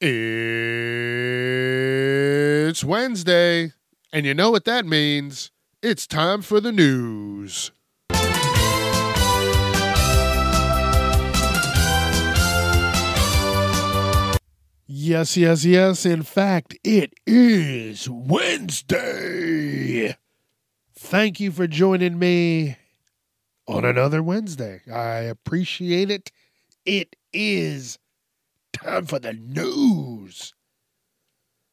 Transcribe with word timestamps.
It's 0.00 0.12
Wednesday, 2.84 3.72
and 4.12 4.26
you 4.26 4.34
know 4.34 4.50
what 4.50 4.64
that 4.64 4.84
means. 4.84 5.50
It's 5.82 6.06
time 6.06 6.42
for 6.42 6.60
the 6.60 6.72
news. 6.72 7.70
Yes, 14.86 15.36
yes, 15.36 15.64
yes. 15.64 16.06
In 16.06 16.22
fact, 16.22 16.76
it 16.82 17.12
is 17.26 18.08
Wednesday. 18.10 18.56
Thank 20.94 21.40
you 21.40 21.52
for 21.52 21.66
joining 21.66 22.18
me 22.18 22.76
on 23.68 23.84
another 23.84 24.22
Wednesday. 24.22 24.80
I 24.90 25.18
appreciate 25.20 26.10
it. 26.10 26.32
It 26.84 27.16
is 27.32 27.98
time 28.84 29.06
for 29.06 29.18
the 29.18 29.32
news. 29.32 30.54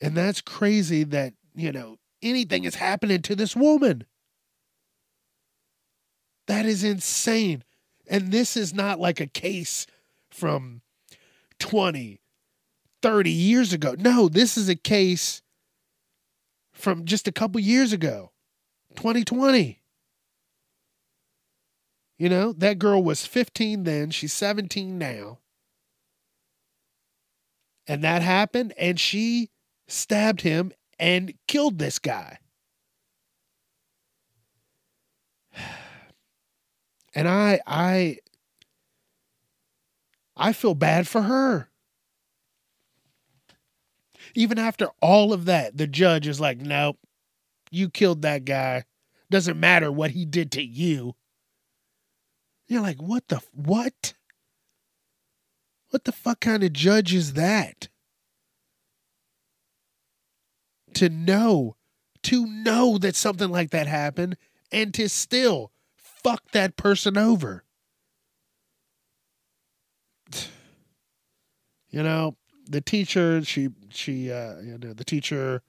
And 0.00 0.16
that's 0.16 0.40
crazy 0.40 1.02
that, 1.04 1.34
you 1.54 1.72
know, 1.72 1.96
anything 2.22 2.64
is 2.64 2.76
happening 2.76 3.22
to 3.22 3.34
this 3.34 3.56
woman. 3.56 4.04
That 6.46 6.66
is 6.66 6.84
insane. 6.84 7.64
And 8.08 8.32
this 8.32 8.56
is 8.56 8.72
not 8.72 9.00
like 9.00 9.20
a 9.20 9.26
case 9.26 9.86
from 10.30 10.82
20, 11.58 12.20
30 13.02 13.30
years 13.30 13.72
ago. 13.72 13.94
No, 13.98 14.28
this 14.28 14.56
is 14.56 14.68
a 14.68 14.76
case 14.76 15.42
from 16.72 17.04
just 17.04 17.28
a 17.28 17.32
couple 17.32 17.60
years 17.60 17.92
ago, 17.92 18.32
2020. 18.96 19.80
You 22.18 22.28
know, 22.28 22.52
that 22.54 22.78
girl 22.78 23.02
was 23.02 23.24
15 23.26 23.84
then, 23.84 24.10
she's 24.10 24.32
17 24.32 24.98
now. 24.98 25.38
And 27.86 28.02
that 28.04 28.22
happened, 28.22 28.74
and 28.76 28.98
she 29.00 29.50
stabbed 29.86 30.42
him 30.42 30.72
and 30.98 31.32
killed 31.46 31.78
this 31.78 31.98
guy. 31.98 32.38
And 37.14 37.26
I 37.26 37.58
I 37.66 38.18
I 40.36 40.52
feel 40.52 40.74
bad 40.74 41.08
for 41.08 41.22
her. 41.22 41.68
Even 44.34 44.58
after 44.58 44.88
all 45.00 45.32
of 45.32 45.44
that, 45.46 45.76
the 45.76 45.86
judge 45.86 46.26
is 46.26 46.40
like, 46.40 46.58
nope, 46.58 46.98
you 47.70 47.88
killed 47.88 48.22
that 48.22 48.44
guy. 48.44 48.84
Doesn't 49.30 49.60
matter 49.60 49.92
what 49.92 50.12
he 50.12 50.24
did 50.24 50.50
to 50.52 50.62
you. 50.62 51.14
You're 52.66 52.82
like, 52.82 53.00
what 53.00 53.28
the, 53.28 53.40
what? 53.52 54.14
What 55.90 56.04
the 56.04 56.12
fuck 56.12 56.40
kind 56.40 56.62
of 56.62 56.72
judge 56.72 57.14
is 57.14 57.34
that? 57.34 57.88
To 60.94 61.08
know, 61.08 61.76
to 62.24 62.46
know 62.46 62.98
that 62.98 63.16
something 63.16 63.50
like 63.50 63.70
that 63.70 63.86
happened 63.86 64.36
and 64.70 64.92
to 64.94 65.08
still 65.08 65.72
fuck 65.96 66.50
that 66.52 66.76
person 66.76 67.16
over. 67.16 67.64
You 71.90 72.02
know, 72.02 72.36
the 72.68 72.80
teacher 72.80 73.42
she 73.44 73.70
she 73.90 74.30
uh, 74.30 74.58
you 74.60 74.78
know 74.78 74.92
the 74.92 75.04
teacher 75.04 75.62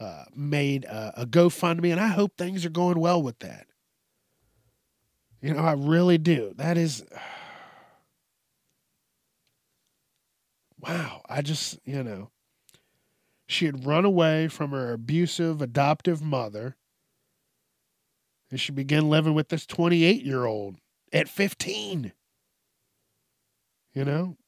uh, 0.00 0.24
made 0.34 0.84
a, 0.86 1.22
a 1.22 1.26
GoFundMe, 1.26 1.92
and 1.92 2.00
I 2.00 2.08
hope 2.08 2.36
things 2.36 2.64
are 2.64 2.70
going 2.70 2.98
well 2.98 3.22
with 3.22 3.38
that. 3.40 3.66
You 5.42 5.54
know, 5.54 5.60
I 5.60 5.72
really 5.72 6.18
do. 6.18 6.54
That 6.56 6.76
is. 6.76 7.04
Wow. 10.82 11.20
I 11.28 11.42
just, 11.42 11.78
you 11.84 12.02
know, 12.02 12.30
she 13.46 13.66
had 13.66 13.84
run 13.84 14.06
away 14.06 14.48
from 14.48 14.70
her 14.70 14.94
abusive 14.94 15.60
adoptive 15.60 16.22
mother. 16.22 16.74
And 18.50 18.58
she 18.58 18.72
began 18.72 19.10
living 19.10 19.34
with 19.34 19.50
this 19.50 19.66
28 19.66 20.24
year 20.24 20.46
old 20.46 20.76
at 21.12 21.28
15. 21.28 22.14
You 23.92 24.04
know? 24.06 24.38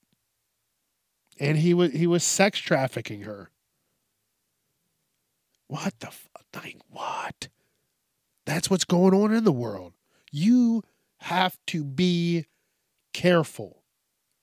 And 1.43 1.59
he 1.59 1.75
was 1.75 1.91
he 1.91 2.07
was 2.07 2.23
sex 2.23 2.61
trafficking 2.61 3.23
her. 3.23 3.51
What 5.67 5.99
the 5.99 6.07
fuck? 6.07 6.45
Like 6.55 6.79
what? 6.89 7.49
That's 8.47 8.71
what's 8.71 8.85
going 8.85 9.13
on 9.13 9.35
in 9.35 9.43
the 9.43 9.53
world. 9.53 9.93
You 10.31 10.85
have 11.19 11.59
to 11.69 11.85
be 11.85 12.47
careful. 13.13 13.83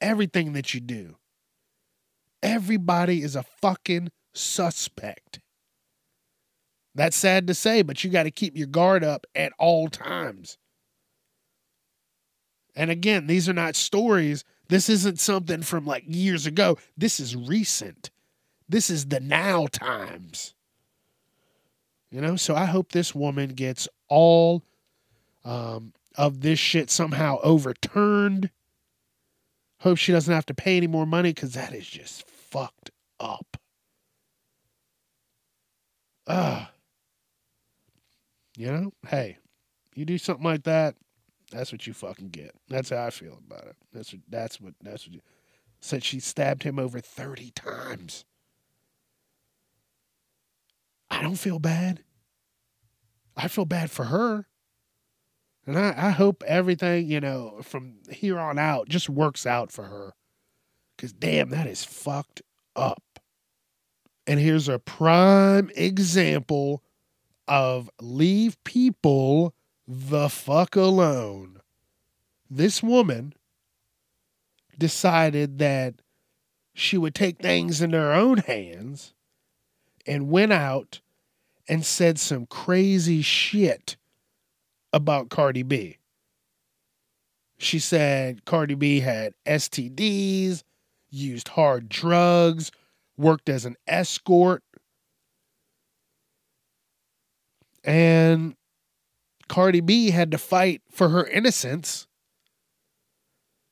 Everything 0.01 0.54
that 0.54 0.74
you 0.74 0.81
do. 0.81 1.16
Everybody 2.44 3.22
is 3.22 3.36
a 3.36 3.44
fucking 3.44 4.12
suspect. 4.34 5.40
That's 6.95 7.16
sad 7.16 7.48
to 7.48 7.54
say, 7.54 7.81
but 7.81 8.04
you 8.04 8.10
got 8.10 8.24
to 8.24 8.31
keep 8.31 8.57
your 8.57 8.68
guard 8.68 9.06
up 9.06 9.25
at 9.36 9.54
all 9.57 9.88
times. 9.88 10.57
And 12.75 12.92
again, 12.92 13.28
these 13.28 13.48
are 13.48 13.54
not 13.54 13.75
stories 13.75 14.44
this 14.69 14.88
isn't 14.88 15.19
something 15.19 15.63
from 15.63 15.86
like 15.86 16.04
years 16.07 16.45
ago. 16.45 16.77
This 16.95 17.19
is 17.19 17.36
recent. 17.36 18.12
This 18.69 18.89
is 18.89 19.07
the 19.07 19.19
now 19.19 19.68
times. 19.68 20.54
You 22.12 22.21
know, 22.21 22.36
so 22.36 22.56
I 22.56 22.66
hope 22.66 22.92
this 22.92 23.13
woman 23.13 23.50
gets 23.50 23.88
all 24.07 24.63
um, 25.44 25.94
of 26.16 26.42
this 26.42 26.60
shit 26.60 26.89
somehow 26.89 27.39
overturned. 27.44 28.51
Hope 29.80 29.98
she 29.98 30.12
doesn't 30.12 30.33
have 30.33 30.45
to 30.48 30.54
pay 30.54 30.77
any 30.77 30.88
more 30.88 31.06
money 31.06 31.33
because 31.33 31.54
that 31.54 31.74
is 31.74 31.88
just 31.88 32.27
fucked 32.27 32.92
up. 33.19 33.57
Ugh. 36.27 36.68
You 38.57 38.71
know, 38.71 38.94
hey, 39.07 39.38
you 39.95 40.06
do 40.06 40.18
something 40.18 40.44
like 40.44 40.63
that, 40.63 40.95
that's 41.51 41.72
what 41.72 41.88
you 41.88 41.94
fucking 41.94 42.30
get. 42.30 42.56
That's 42.69 42.90
how 42.90 43.06
I 43.06 43.10
feel 43.10 43.40
about 43.46 43.66
it. 43.66 43.75
That's 43.92 44.13
what, 44.13 44.22
that's 44.30 44.62
what 44.62 44.74
that's 44.81 45.06
what 45.06 45.16
you 45.16 45.22
said 45.81 46.04
she 46.04 46.19
stabbed 46.19 46.63
him 46.63 46.78
over 46.78 47.00
30 47.00 47.51
times. 47.51 48.25
I 51.10 51.22
don't 51.22 51.38
feel 51.38 51.60
bad. 51.60 52.04
I 53.36 53.48
feel 53.48 53.66
bad 53.66 53.90
for 53.90 54.06
her. 54.06 54.46
And 55.66 55.78
I, 55.78 55.94
I 55.96 56.10
hope 56.12 56.44
everything, 56.46 57.07
you 57.07 57.19
know, 57.19 57.60
from 57.62 58.00
here 58.10 58.40
on 58.40 58.60
out 58.60 58.90
just 58.90 59.10
works 59.10 59.45
out 59.45 59.72
for 59.72 59.86
her. 59.86 60.13
Because, 60.95 61.13
damn, 61.13 61.50
that 61.50 61.68
is 61.68 61.86
fucked 61.86 62.42
up. 62.75 63.04
And 64.28 64.40
here's 64.40 64.68
a 64.68 64.80
prime 64.80 65.72
example 65.75 66.84
of 67.48 67.90
leave 68.02 68.62
people 68.63 69.56
the 69.92 70.30
fuck 70.30 70.76
alone. 70.76 71.62
This 72.48 72.84
woman 72.84 73.34
decided 74.78 75.58
that 75.58 75.96
she 76.76 76.96
would 76.96 77.16
take 77.16 77.40
things 77.40 77.82
in 77.82 77.94
her 77.94 78.14
own 78.14 78.38
hands 78.38 79.16
and 80.06 80.30
went 80.30 80.54
out 80.54 81.02
and 81.68 81.84
said 81.84 82.20
some 82.20 82.46
crazy 82.46 83.24
shit 83.24 83.98
about 84.94 85.30
Cardi 85.30 85.64
B. 85.64 85.98
She 87.58 87.80
said 87.80 88.46
Cardi 88.46 88.76
B 88.76 89.00
had 89.00 89.34
STDs, 89.48 90.62
used 91.10 91.48
hard 91.50 91.90
drugs, 91.90 92.72
worked 93.18 93.50
as 93.50 93.66
an 93.66 93.76
escort. 93.88 94.64
And 97.84 98.56
Cardi 99.50 99.81
B 99.81 100.12
had 100.12 100.31
to 100.31 100.38
fight 100.38 100.81
for 100.92 101.10
her 101.10 101.28
innocence, 101.28 102.07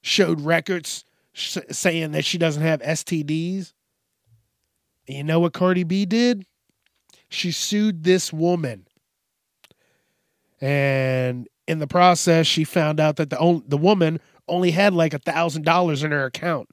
showed 0.02 0.42
records 0.42 1.06
sh- 1.34 1.58
saying 1.72 2.12
that 2.12 2.26
she 2.26 2.38
doesn't 2.38 2.64
have 2.64 2.82
STDs. 2.82 3.74
And 5.08 5.18
you 5.18 5.24
know 5.24 5.40
what 5.40 5.54
Cardi 5.54 5.84
B 5.84 6.06
did? 6.06 6.46
She 7.30 7.52
sued 7.52 8.04
this 8.04 8.34
woman. 8.34 8.88
And 10.60 11.48
in 11.68 11.80
the 11.80 11.88
process, 11.88 12.48
she 12.48 12.64
found 12.64 13.00
out 13.00 13.18
that 13.18 13.30
the 13.30 13.40
on- 13.40 13.64
the 13.68 13.78
woman 13.78 14.20
only 14.48 14.72
had 14.72 14.94
like 14.94 15.14
a 15.14 15.20
thousand 15.20 15.64
dollars 15.64 16.04
in 16.04 16.12
her 16.12 16.26
account. 16.26 16.70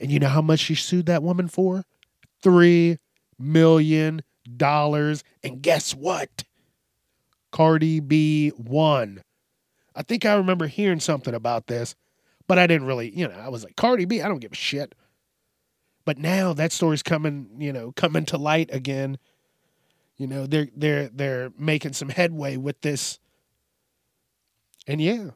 And 0.00 0.10
you 0.10 0.18
know 0.18 0.28
how 0.28 0.42
much 0.42 0.60
she 0.60 0.74
sued 0.74 1.06
that 1.06 1.22
woman 1.22 1.48
for? 1.48 1.84
Three 2.42 2.98
million 3.38 4.22
dollars. 4.56 5.24
And 5.42 5.62
guess 5.62 5.94
what? 5.94 6.44
Cardi 7.52 8.00
B 8.00 8.52
won. 8.56 9.22
I 9.94 10.02
think 10.02 10.24
I 10.24 10.34
remember 10.34 10.66
hearing 10.66 11.00
something 11.00 11.34
about 11.34 11.66
this, 11.66 11.94
but 12.46 12.58
I 12.58 12.66
didn't 12.66 12.86
really, 12.86 13.16
you 13.16 13.26
know, 13.26 13.34
I 13.34 13.48
was 13.48 13.64
like, 13.64 13.76
Cardi 13.76 14.04
B, 14.04 14.20
I 14.20 14.28
don't 14.28 14.40
give 14.40 14.52
a 14.52 14.56
shit. 14.56 14.94
But 16.04 16.18
now 16.18 16.52
that 16.52 16.72
story's 16.72 17.02
coming, 17.02 17.48
you 17.58 17.72
know, 17.72 17.92
coming 17.92 18.24
to 18.26 18.36
light 18.36 18.70
again 18.72 19.18
you 20.16 20.26
know, 20.26 20.46
they're 20.46 20.68
they're 20.74 21.08
they're 21.08 21.52
making 21.58 21.92
some 21.92 22.08
headway 22.08 22.56
with 22.56 22.80
this. 22.80 23.18
And 24.86 25.00
yeah, 25.00 25.30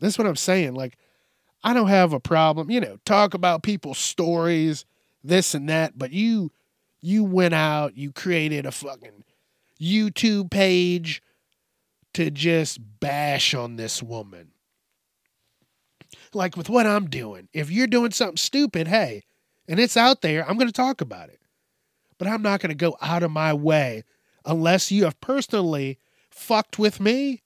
that's 0.00 0.16
what 0.16 0.26
I'm 0.26 0.36
saying. 0.36 0.74
Like, 0.74 0.96
I 1.62 1.74
don't 1.74 1.88
have 1.88 2.12
a 2.12 2.20
problem, 2.20 2.70
you 2.70 2.80
know, 2.80 2.98
talk 3.04 3.34
about 3.34 3.62
people's 3.62 3.98
stories, 3.98 4.84
this 5.22 5.54
and 5.54 5.68
that, 5.68 5.98
but 5.98 6.12
you 6.12 6.52
you 7.00 7.24
went 7.24 7.54
out, 7.54 7.96
you 7.96 8.12
created 8.12 8.64
a 8.64 8.72
fucking 8.72 9.24
YouTube 9.82 10.50
page 10.50 11.22
to 12.14 12.30
just 12.30 12.78
bash 13.00 13.54
on 13.54 13.76
this 13.76 14.02
woman. 14.02 14.52
Like 16.34 16.56
with 16.56 16.68
what 16.68 16.86
I'm 16.86 17.08
doing. 17.08 17.48
If 17.52 17.70
you're 17.70 17.86
doing 17.86 18.12
something 18.12 18.36
stupid, 18.36 18.88
hey, 18.88 19.24
and 19.66 19.80
it's 19.80 19.96
out 19.96 20.22
there, 20.22 20.48
I'm 20.48 20.56
going 20.56 20.68
to 20.68 20.72
talk 20.72 21.00
about 21.00 21.28
it 21.28 21.42
but 22.22 22.30
I'm 22.30 22.42
not 22.42 22.60
going 22.60 22.70
to 22.70 22.76
go 22.76 22.96
out 23.00 23.24
of 23.24 23.32
my 23.32 23.52
way 23.52 24.04
unless 24.44 24.92
you 24.92 25.02
have 25.02 25.20
personally 25.20 25.98
fucked 26.30 26.78
with 26.78 27.00
me. 27.00 27.42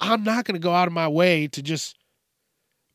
I'm 0.00 0.24
not 0.24 0.44
going 0.44 0.56
to 0.56 0.64
go 0.64 0.74
out 0.74 0.88
of 0.88 0.92
my 0.92 1.06
way 1.06 1.46
to 1.46 1.62
just 1.62 1.96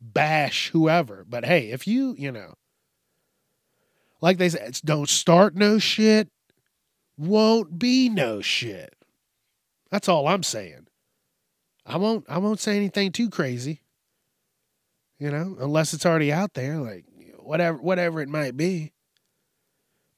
bash 0.01 0.67
whoever. 0.71 1.25
But 1.25 1.45
hey, 1.45 1.71
if 1.71 1.87
you, 1.87 2.13
you 2.17 2.29
know, 2.29 2.55
like 4.19 4.37
they 4.37 4.49
said, 4.49 4.81
don't 4.83 5.07
start 5.07 5.55
no 5.55 5.79
shit, 5.79 6.27
won't 7.17 7.79
be 7.79 8.09
no 8.09 8.41
shit. 8.41 8.95
That's 9.89 10.09
all 10.09 10.27
I'm 10.27 10.43
saying. 10.43 10.87
I 11.85 11.97
won't 11.97 12.25
I 12.29 12.37
won't 12.37 12.59
say 12.59 12.75
anything 12.75 13.11
too 13.11 13.29
crazy. 13.29 13.81
You 15.19 15.31
know, 15.31 15.57
unless 15.59 15.93
it's 15.93 16.05
already 16.05 16.31
out 16.31 16.53
there 16.53 16.77
like 16.77 17.05
whatever 17.37 17.77
whatever 17.77 18.21
it 18.21 18.29
might 18.29 18.57
be 18.57 18.91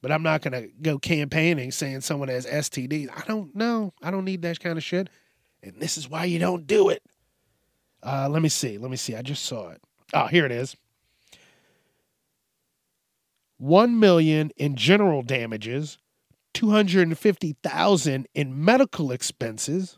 but 0.01 0.11
I'm 0.11 0.23
not 0.23 0.41
to 0.43 0.69
go 0.81 0.97
campaigning 0.97 1.71
saying 1.71 2.01
someone 2.01 2.29
has 2.29 2.45
STDs. 2.45 3.09
I 3.15 3.23
don't 3.27 3.53
know. 3.55 3.93
I 4.01 4.11
don't 4.11 4.25
need 4.25 4.43
that 4.43 4.59
kind 4.59 4.77
of 4.77 4.83
shit. 4.83 5.09
And 5.61 5.79
this 5.79 5.97
is 5.97 6.09
why 6.09 6.25
you 6.25 6.39
don't 6.39 6.65
do 6.65 6.89
it. 6.89 7.03
Uh, 8.01 8.29
let 8.29 8.41
me 8.41 8.49
see. 8.49 8.77
Let 8.77 8.91
me 8.91 8.97
see. 8.97 9.15
I 9.15 9.21
just 9.21 9.43
saw 9.43 9.69
it. 9.69 9.81
Oh, 10.13 10.27
here 10.27 10.45
it 10.45 10.51
is. 10.51 10.75
1 13.57 13.99
million 13.99 14.51
in 14.55 14.77
general 14.77 15.21
damages, 15.21 15.97
250,000 16.53 18.27
in 18.33 18.65
medical 18.65 19.11
expenses, 19.11 19.97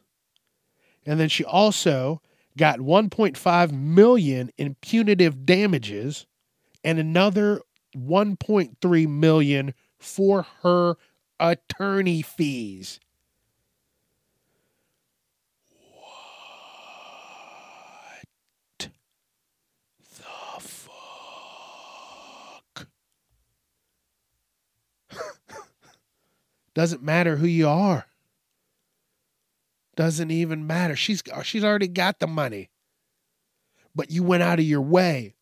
and 1.06 1.20
then 1.20 1.30
she 1.30 1.44
also 1.44 2.22
got 2.58 2.80
1.5 2.80 3.72
million 3.72 4.52
in 4.58 4.76
punitive 4.82 5.46
damages 5.46 6.26
and 6.84 7.00
another 7.00 7.62
1.3 7.96 9.08
million 9.08 9.74
for 10.00 10.46
her 10.62 10.96
attorney 11.40 12.22
fees. 12.22 13.00
Doesn't 26.74 27.04
matter 27.04 27.38
who 27.38 27.48
you 27.48 27.68
are. 27.68 28.06
Doesn't 29.96 30.32
even 30.32 30.66
matter. 30.66 30.96
She's 30.96 31.22
she's 31.44 31.64
already 31.64 31.88
got 31.88 32.20
the 32.20 32.28
money. 32.28 32.70
But 33.94 34.10
you 34.10 34.24
went 34.24 34.44
out 34.44 34.60
of 34.60 34.66
your 34.66 34.82
way 34.82 35.36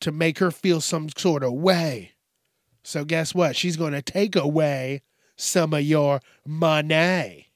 to 0.00 0.10
make 0.10 0.38
her 0.38 0.50
feel 0.50 0.80
some 0.80 1.08
sort 1.16 1.44
of 1.44 1.52
way. 1.52 2.12
So 2.82 3.04
guess 3.04 3.34
what? 3.34 3.56
She's 3.56 3.76
going 3.76 3.92
to 3.92 4.02
take 4.02 4.36
away 4.36 5.02
some 5.36 5.72
of 5.72 5.82
your 5.82 6.20
money. 6.44 7.52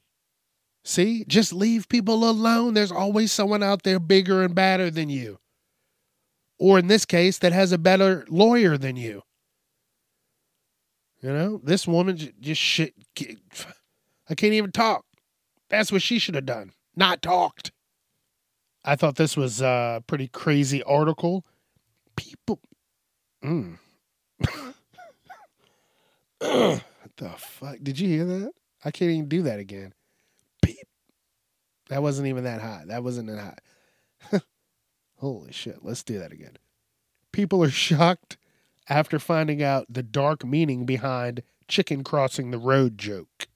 See, 0.84 1.24
just 1.28 1.52
leave 1.52 1.88
people 1.88 2.28
alone. 2.28 2.74
There's 2.74 2.92
always 2.92 3.30
someone 3.30 3.62
out 3.62 3.82
there 3.82 3.98
bigger 3.98 4.42
and 4.42 4.54
badder 4.54 4.90
than 4.90 5.10
you. 5.10 5.38
Or 6.58 6.78
in 6.78 6.86
this 6.86 7.04
case, 7.04 7.38
that 7.38 7.52
has 7.52 7.72
a 7.72 7.78
better 7.78 8.24
lawyer 8.28 8.78
than 8.78 8.96
you. 8.96 9.22
You 11.20 11.32
know, 11.32 11.60
this 11.62 11.86
woman 11.86 12.16
just 12.40 12.60
shit. 12.60 12.94
I 14.30 14.34
can't 14.34 14.52
even 14.52 14.72
talk. 14.72 15.04
That's 15.68 15.90
what 15.90 16.02
she 16.02 16.18
should 16.18 16.34
have 16.34 16.46
done, 16.46 16.72
not 16.96 17.22
talked. 17.22 17.72
I 18.84 18.96
thought 18.96 19.16
this 19.16 19.36
was 19.36 19.60
a 19.60 20.02
pretty 20.06 20.28
crazy 20.28 20.82
article. 20.82 21.44
People. 22.16 22.60
Mm. 23.44 23.78
what 24.38 24.74
the 27.16 27.30
fuck? 27.36 27.76
Did 27.82 27.98
you 27.98 28.08
hear 28.08 28.24
that? 28.24 28.52
I 28.84 28.90
can't 28.90 29.10
even 29.10 29.28
do 29.28 29.42
that 29.42 29.58
again. 29.58 29.92
Beep. 30.62 30.86
That 31.88 32.02
wasn't 32.02 32.28
even 32.28 32.44
that 32.44 32.60
hot. 32.60 32.88
That 32.88 33.02
wasn't 33.02 33.28
that 33.28 33.58
hot. 34.30 34.42
Holy 35.16 35.52
shit. 35.52 35.84
Let's 35.84 36.02
do 36.02 36.18
that 36.20 36.32
again. 36.32 36.56
People 37.32 37.62
are 37.62 37.70
shocked 37.70 38.36
after 38.88 39.18
finding 39.18 39.62
out 39.62 39.86
the 39.88 40.02
dark 40.02 40.44
meaning 40.44 40.86
behind 40.86 41.42
chicken 41.66 42.02
crossing 42.02 42.50
the 42.50 42.58
road 42.58 42.98
joke. 42.98 43.48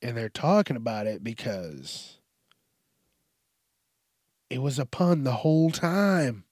And 0.00 0.16
they're 0.16 0.28
talking 0.28 0.76
about 0.76 1.06
it 1.06 1.22
because 1.24 2.18
it 4.48 4.62
was 4.62 4.78
a 4.78 4.86
pun 4.86 5.24
the 5.24 5.32
whole 5.32 5.70
time. 5.70 6.44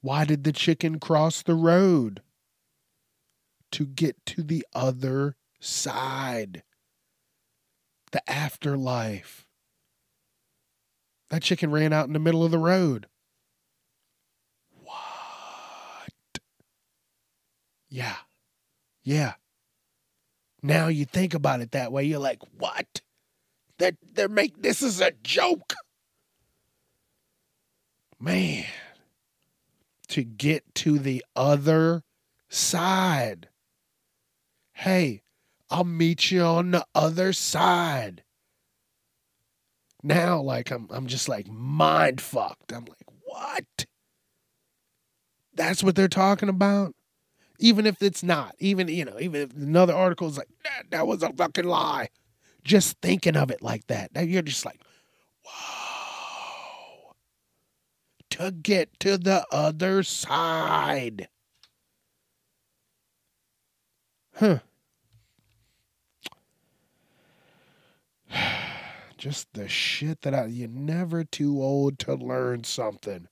Why 0.00 0.24
did 0.24 0.44
the 0.44 0.52
chicken 0.52 0.98
cross 0.98 1.42
the 1.42 1.54
road? 1.54 2.22
to 3.72 3.86
get 3.86 4.24
to 4.26 4.42
the 4.42 4.66
other 4.74 5.36
side. 5.58 6.62
The 8.12 8.28
afterlife. 8.30 9.46
That 11.30 11.42
chicken 11.42 11.70
ran 11.70 11.92
out 11.92 12.06
in 12.06 12.12
the 12.12 12.18
middle 12.18 12.44
of 12.44 12.50
the 12.50 12.58
road. 12.58 13.06
Yeah. 17.90 18.16
Yeah. 19.02 19.34
Now 20.62 20.88
you 20.88 21.04
think 21.04 21.34
about 21.34 21.60
it 21.60 21.72
that 21.72 21.92
way, 21.92 22.04
you're 22.04 22.18
like, 22.18 22.40
what? 22.56 23.00
That 23.78 23.96
they're 24.12 24.28
make 24.28 24.62
this 24.62 24.82
is 24.82 25.00
a 25.00 25.12
joke. 25.22 25.74
Man. 28.18 28.66
To 30.08 30.22
get 30.22 30.74
to 30.76 30.98
the 30.98 31.24
other 31.34 32.02
side. 32.48 33.48
Hey, 34.72 35.22
I'll 35.70 35.84
meet 35.84 36.30
you 36.30 36.42
on 36.42 36.72
the 36.72 36.84
other 36.94 37.32
side. 37.32 38.24
Now, 40.02 40.40
like 40.40 40.70
I'm 40.70 40.88
I'm 40.90 41.06
just 41.06 41.28
like 41.28 41.48
mind 41.48 42.20
fucked. 42.20 42.72
I'm 42.72 42.84
like, 42.84 43.06
what? 43.24 43.86
That's 45.54 45.82
what 45.82 45.94
they're 45.94 46.08
talking 46.08 46.48
about? 46.48 46.94
Even 47.60 47.86
if 47.86 48.02
it's 48.02 48.22
not, 48.22 48.56
even 48.58 48.88
you 48.88 49.04
know, 49.04 49.16
even 49.20 49.42
if 49.42 49.54
another 49.54 49.94
article 49.94 50.28
is 50.28 50.38
like, 50.38 50.48
that, 50.64 50.90
that 50.90 51.06
was 51.06 51.22
a 51.22 51.30
fucking 51.32 51.66
lie. 51.66 52.08
Just 52.64 52.98
thinking 53.00 53.36
of 53.36 53.50
it 53.50 53.62
like 53.62 53.86
that. 53.86 54.10
You're 54.26 54.42
just 54.42 54.64
like, 54.64 54.80
wow. 55.44 57.12
To 58.30 58.50
get 58.50 58.98
to 59.00 59.18
the 59.18 59.44
other 59.52 60.02
side. 60.02 61.28
Huh. 64.34 64.60
Just 69.18 69.52
the 69.52 69.68
shit 69.68 70.22
that 70.22 70.34
I, 70.34 70.46
you're 70.46 70.68
never 70.68 71.24
too 71.24 71.62
old 71.62 71.98
to 72.00 72.14
learn 72.14 72.64
something. 72.64 73.28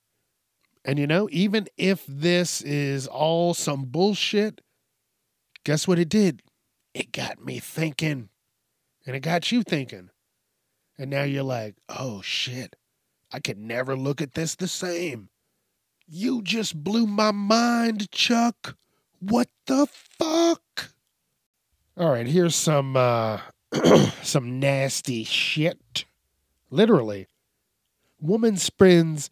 And 0.85 0.97
you 0.97 1.07
know, 1.07 1.27
even 1.31 1.67
if 1.77 2.05
this 2.07 2.61
is 2.61 3.07
all 3.07 3.53
some 3.53 3.85
bullshit, 3.85 4.61
guess 5.63 5.87
what 5.87 5.99
it 5.99 6.09
did? 6.09 6.41
It 6.93 7.11
got 7.11 7.43
me 7.43 7.59
thinking. 7.59 8.29
And 9.05 9.15
it 9.15 9.21
got 9.21 9.51
you 9.51 9.63
thinking. 9.63 10.09
And 10.97 11.09
now 11.09 11.23
you're 11.23 11.43
like, 11.43 11.75
oh 11.87 12.21
shit, 12.21 12.75
I 13.31 13.39
can 13.39 13.67
never 13.67 13.95
look 13.95 14.21
at 14.21 14.33
this 14.33 14.55
the 14.55 14.67
same. 14.67 15.29
You 16.07 16.41
just 16.41 16.83
blew 16.83 17.05
my 17.05 17.31
mind, 17.31 18.11
Chuck. 18.11 18.75
What 19.19 19.47
the 19.67 19.87
fuck? 19.87 20.91
All 21.97 22.11
right, 22.11 22.25
here's 22.25 22.55
some 22.55 22.95
uh 22.95 23.39
some 24.23 24.59
nasty 24.59 25.23
shit. 25.23 26.05
Literally. 26.69 27.27
Woman 28.19 28.57
spends 28.57 29.29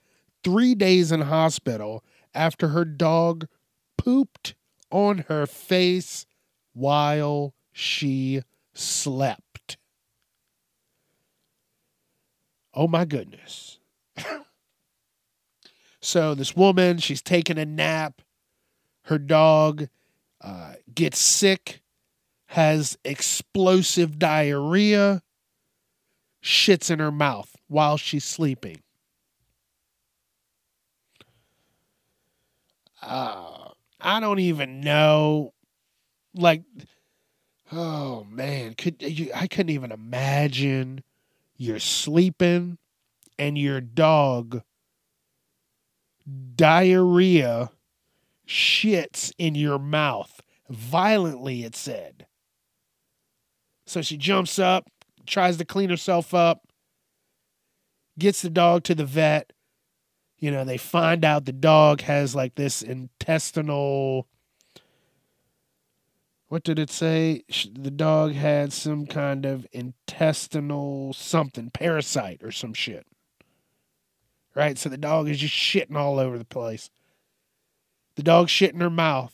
three 0.47 0.73
days 0.75 1.11
in 1.11 1.19
hospital 1.19 2.05
after 2.33 2.69
her 2.69 2.85
dog 2.85 3.49
pooped 3.97 4.55
on 4.89 5.25
her 5.27 5.45
face 5.45 6.25
while 6.71 7.53
she 7.73 8.41
slept. 8.73 9.75
Oh 12.73 12.87
my 12.87 13.03
goodness. 13.03 13.79
so, 16.01 16.33
this 16.33 16.55
woman, 16.55 16.99
she's 16.99 17.21
taking 17.21 17.57
a 17.57 17.65
nap. 17.65 18.21
Her 19.01 19.17
dog 19.17 19.89
uh, 20.39 20.75
gets 20.95 21.19
sick 21.19 21.81
has 22.51 22.97
explosive 23.03 24.17
diarrhea, 24.17 25.23
shits 26.41 26.89
in 26.89 26.99
her 26.99 27.11
mouth 27.11 27.53
while 27.67 27.97
she's 27.97 28.23
sleeping. 28.23 28.81
Uh, 33.01 33.69
I 33.99 34.19
don't 34.19 34.39
even 34.39 34.81
know. 34.81 35.53
Like, 36.33 36.63
oh 37.71 38.25
man, 38.29 38.73
could 38.75 39.01
you? 39.01 39.31
I 39.33 39.47
couldn't 39.47 39.71
even 39.71 39.91
imagine 39.91 41.03
you're 41.57 41.79
sleeping 41.79 42.77
and 43.39 43.57
your 43.57 43.81
dog 43.81 44.61
diarrhea 46.55 47.71
shits 48.47 49.31
in 49.37 49.55
your 49.55 49.79
mouth 49.79 50.41
violently. 50.69 51.63
It 51.63 51.75
said. 51.75 52.25
So 53.85 54.01
she 54.01 54.17
jumps 54.17 54.59
up, 54.59 54.85
tries 55.25 55.57
to 55.57 55.65
clean 55.65 55.89
herself 55.89 56.33
up, 56.33 56.67
gets 58.19 58.41
the 58.41 58.49
dog 58.49 58.83
to 58.83 58.95
the 58.95 59.05
vet. 59.05 59.53
You 60.39 60.51
know, 60.51 60.63
they 60.63 60.77
find 60.77 61.25
out 61.25 61.45
the 61.45 61.51
dog 61.51 62.01
has 62.01 62.35
like 62.35 62.55
this 62.55 62.81
intestinal. 62.81 64.27
What 66.47 66.63
did 66.63 66.79
it 66.79 66.91
say? 66.91 67.43
The 67.73 67.91
dog 67.91 68.33
had 68.33 68.71
some 68.71 69.07
kind 69.07 69.45
of 69.45 69.65
intestinal 69.71 71.13
something, 71.13 71.71
parasite 71.71 72.43
or 72.43 72.51
some 72.51 72.73
shit. 72.73 73.05
Right? 74.53 74.77
So 74.77 74.89
the 74.89 74.97
dog 74.97 75.27
is 75.27 75.39
just 75.39 75.53
shitting 75.53 75.95
all 75.95 76.19
over 76.19 76.37
the 76.37 76.45
place. 76.45 76.89
The 78.15 78.23
dog 78.23 78.47
shitting 78.47 78.81
her 78.81 78.89
mouth. 78.89 79.33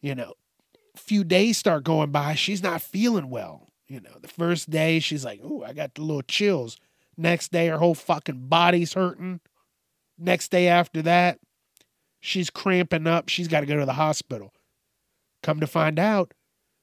You 0.00 0.14
know, 0.14 0.34
few 0.96 1.24
days 1.24 1.56
start 1.56 1.84
going 1.84 2.10
by, 2.10 2.34
she's 2.34 2.62
not 2.62 2.82
feeling 2.82 3.30
well. 3.30 3.68
You 3.86 4.00
know, 4.00 4.18
the 4.20 4.28
first 4.28 4.70
day 4.70 5.00
she's 5.00 5.24
like, 5.24 5.42
"Ooh, 5.42 5.62
I 5.64 5.72
got 5.72 5.94
the 5.94 6.02
little 6.02 6.22
chills." 6.22 6.78
Next 7.16 7.52
day, 7.52 7.68
her 7.68 7.78
whole 7.78 7.94
fucking 7.94 8.48
body's 8.48 8.94
hurting. 8.94 9.40
Next 10.18 10.50
day 10.50 10.68
after 10.68 11.02
that, 11.02 11.38
she's 12.20 12.50
cramping 12.50 13.06
up. 13.06 13.28
She's 13.28 13.48
got 13.48 13.60
to 13.60 13.66
go 13.66 13.78
to 13.78 13.86
the 13.86 13.94
hospital. 13.94 14.52
Come 15.42 15.60
to 15.60 15.66
find 15.66 15.98
out, 15.98 16.32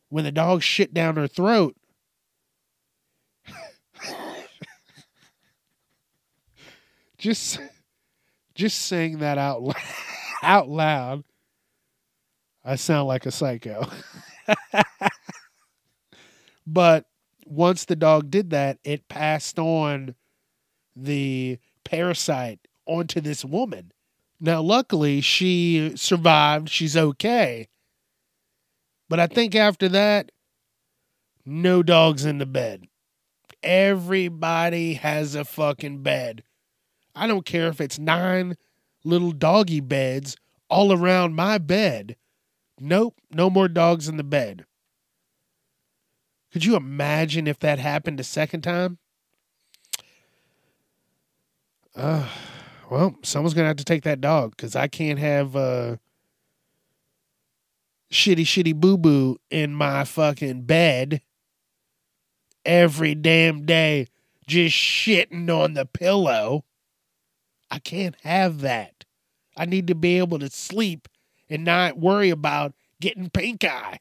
when 0.10 0.24
the 0.24 0.32
dog 0.32 0.62
shit 0.62 0.94
down 0.94 1.16
her 1.16 1.28
throat, 1.28 1.76
just 7.18 7.60
just 8.56 8.80
saying 8.80 9.20
that 9.20 9.38
out 9.38 9.76
out 10.44 10.68
loud 10.68 11.24
I 12.64 12.76
sound 12.76 13.08
like 13.08 13.26
a 13.26 13.32
psycho. 13.32 13.88
but 16.68 17.06
once 17.46 17.86
the 17.86 17.96
dog 17.96 18.30
did 18.30 18.52
that, 18.52 18.78
it 18.84 19.08
passed 19.08 19.58
on 19.58 20.16
the 20.96 21.60
parasite 21.84 22.60
onto 22.86 23.22
this 23.22 23.46
woman. 23.46 23.92
Now, 24.40 24.62
luckily, 24.62 25.22
she 25.22 25.94
survived. 25.96 26.70
She's 26.70 26.98
okay. 26.98 27.68
But 29.08 29.20
I 29.20 29.28
think 29.28 29.56
after 29.56 29.88
that, 29.90 30.32
no 31.46 31.84
dogs 31.84 32.26
in 32.26 32.38
the 32.38 32.46
bed. 32.46 32.88
Everybody 33.62 34.96
has 34.96 35.36
a 35.36 35.46
fucking 35.46 36.02
bed. 36.02 36.44
I 37.16 37.28
don't 37.28 37.46
care 37.46 37.68
if 37.68 37.82
it's 37.82 38.00
nine 38.00 38.56
little 39.04 39.32
doggy 39.32 39.80
beds 39.80 40.38
all 40.70 40.94
around 40.94 41.36
my 41.36 41.58
bed. 41.58 42.16
Nope, 42.80 43.16
no 43.30 43.50
more 43.50 43.68
dogs 43.68 44.08
in 44.08 44.18
the 44.18 44.24
bed. 44.24 44.66
Could 46.52 46.66
you 46.66 46.76
imagine 46.76 47.48
if 47.48 47.60
that 47.60 47.80
happened 47.80 48.20
a 48.20 48.24
second 48.24 48.62
time? 48.62 48.98
Uh, 51.96 52.28
well, 52.90 53.16
someone's 53.24 53.54
gonna 53.54 53.68
have 53.68 53.78
to 53.78 53.86
take 53.86 54.04
that 54.04 54.22
dog 54.22 54.52
because 54.56 54.76
I 54.76 54.88
can't 54.88 55.20
have 55.20 55.56
uh 55.56 55.98
shitty 58.12 58.42
shitty 58.42 58.76
boo 58.76 58.98
boo 58.98 59.38
in 59.50 59.74
my 59.74 60.04
fucking 60.04 60.64
bed 60.64 61.22
every 62.66 63.16
damn 63.16 63.66
day, 63.66 64.08
just 64.48 64.76
shitting 64.76 65.50
on 65.50 65.74
the 65.74 65.86
pillow. 65.86 66.66
I 67.70 67.80
can't 67.80 68.16
have 68.24 68.62
that. 68.62 69.06
I 69.56 69.66
need 69.66 69.88
to 69.88 69.96
be 69.96 70.18
able 70.18 70.40
to 70.40 70.50
sleep 70.50 71.08
and 71.50 71.64
not 71.64 71.98
worry 71.98 72.30
about 72.30 72.74
getting 73.00 73.30
pink 73.30 73.64
eye. 73.64 74.00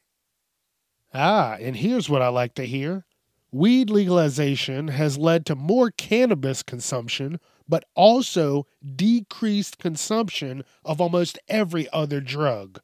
Ah, 1.13 1.57
and 1.59 1.75
here's 1.75 2.09
what 2.09 2.21
I 2.21 2.29
like 2.29 2.53
to 2.55 2.65
hear 2.65 3.05
weed 3.53 3.89
legalization 3.89 4.87
has 4.87 5.17
led 5.17 5.45
to 5.45 5.55
more 5.55 5.91
cannabis 5.91 6.63
consumption, 6.63 7.37
but 7.71 7.85
also 7.95 8.67
decreased 8.97 9.79
consumption 9.79 10.65
of 10.83 10.99
almost 10.99 11.39
every 11.47 11.87
other 11.93 12.19
drug. 12.19 12.81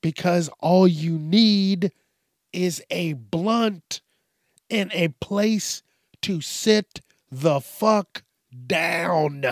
Because 0.00 0.48
all 0.60 0.86
you 0.86 1.18
need 1.18 1.90
is 2.52 2.80
a 2.90 3.14
blunt 3.14 4.02
and 4.70 4.92
a 4.94 5.08
place 5.20 5.82
to 6.22 6.40
sit 6.40 7.00
the 7.28 7.60
fuck 7.60 8.22
down. 8.66 9.44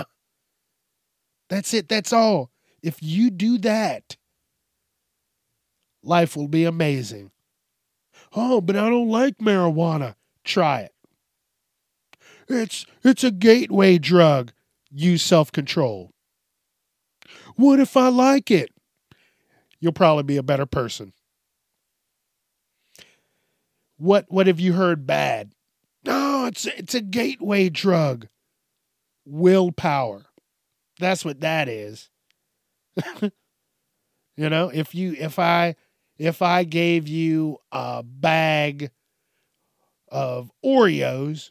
That's 1.51 1.75
it. 1.75 1.89
That's 1.89 2.13
all. 2.13 2.53
If 2.83 3.03
you 3.03 3.31
do 3.31 3.59
that, 3.59 4.17
Life 6.07 6.37
will 6.37 6.47
be 6.47 6.65
amazing. 6.65 7.33
Oh, 8.33 8.61
but 8.61 8.77
I 8.77 8.89
don't 8.89 9.09
like 9.09 9.39
marijuana. 9.39 10.15
Try 10.45 10.83
it. 10.83 10.95
It's 12.49 12.87
it's 13.03 13.25
a 13.25 13.31
gateway 13.31 13.99
drug. 13.99 14.53
Use 14.91 15.23
self-control. 15.23 16.13
What 17.57 17.81
if 17.81 17.97
I 17.97 18.09
like 18.09 18.51
it? 18.51 18.71
You'll 19.81 19.93
probably 19.93 20.23
be 20.23 20.37
a 20.37 20.43
better 20.43 20.67
person. 20.67 21.13
What 23.99 24.27
what 24.29 24.47
have 24.47 24.61
you 24.61 24.75
heard 24.75 25.07
bad? 25.07 25.53
No, 26.05 26.47
it's 26.47 26.67
it's 26.67 26.95
a 26.95 27.01
gateway 27.01 27.69
drug. 27.69 28.29
Willpower. 29.25 30.27
That's 30.99 31.25
what 31.25 31.41
that 31.41 31.69
is. 31.69 32.11
you 33.21 34.49
know, 34.49 34.71
if 34.73 34.95
you 34.95 35.15
if 35.19 35.39
I 35.39 35.75
if 36.19 36.43
I 36.43 36.65
gave 36.65 37.09
you 37.09 37.59
a 37.73 38.03
bag 38.03 38.91
of 40.09 40.51
Oreos 40.65 41.51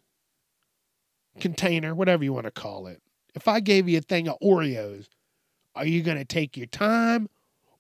container, 1.40 1.94
whatever 1.94 2.24
you 2.24 2.34
want 2.34 2.46
to 2.46 2.52
call 2.52 2.88
it. 2.88 3.02
If 3.34 3.48
I 3.48 3.60
gave 3.60 3.90
you 3.90 3.98
a 3.98 4.02
thing 4.02 4.28
of 4.28 4.40
Oreos, 4.42 5.08
are 5.76 5.86
you 5.86 6.02
going 6.02 6.18
to 6.18 6.26
take 6.26 6.56
your 6.56 6.68
time 6.68 7.30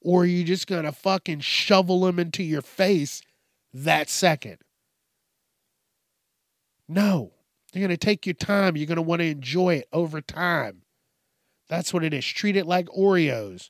or 0.02 0.24
are 0.24 0.26
you 0.26 0.44
just 0.44 0.68
going 0.68 0.84
to 0.84 0.92
fucking 0.92 1.40
shovel 1.40 2.02
them 2.02 2.20
into 2.20 2.44
your 2.44 2.62
face 2.62 3.22
that 3.74 4.10
second? 4.10 4.58
No. 6.88 7.32
You're 7.74 7.88
going 7.88 7.98
to 7.98 8.06
take 8.06 8.26
your 8.26 8.36
time. 8.36 8.78
You're 8.78 8.88
going 8.88 8.96
to 8.98 9.02
want 9.02 9.20
to 9.20 9.28
enjoy 9.28 9.76
it 9.76 9.88
over 9.92 10.22
time. 10.22 10.84
That's 11.68 11.94
what 11.94 12.04
it 12.04 12.14
is. 12.14 12.26
Treat 12.26 12.56
it 12.56 12.66
like 12.66 12.86
Oreos. 12.88 13.70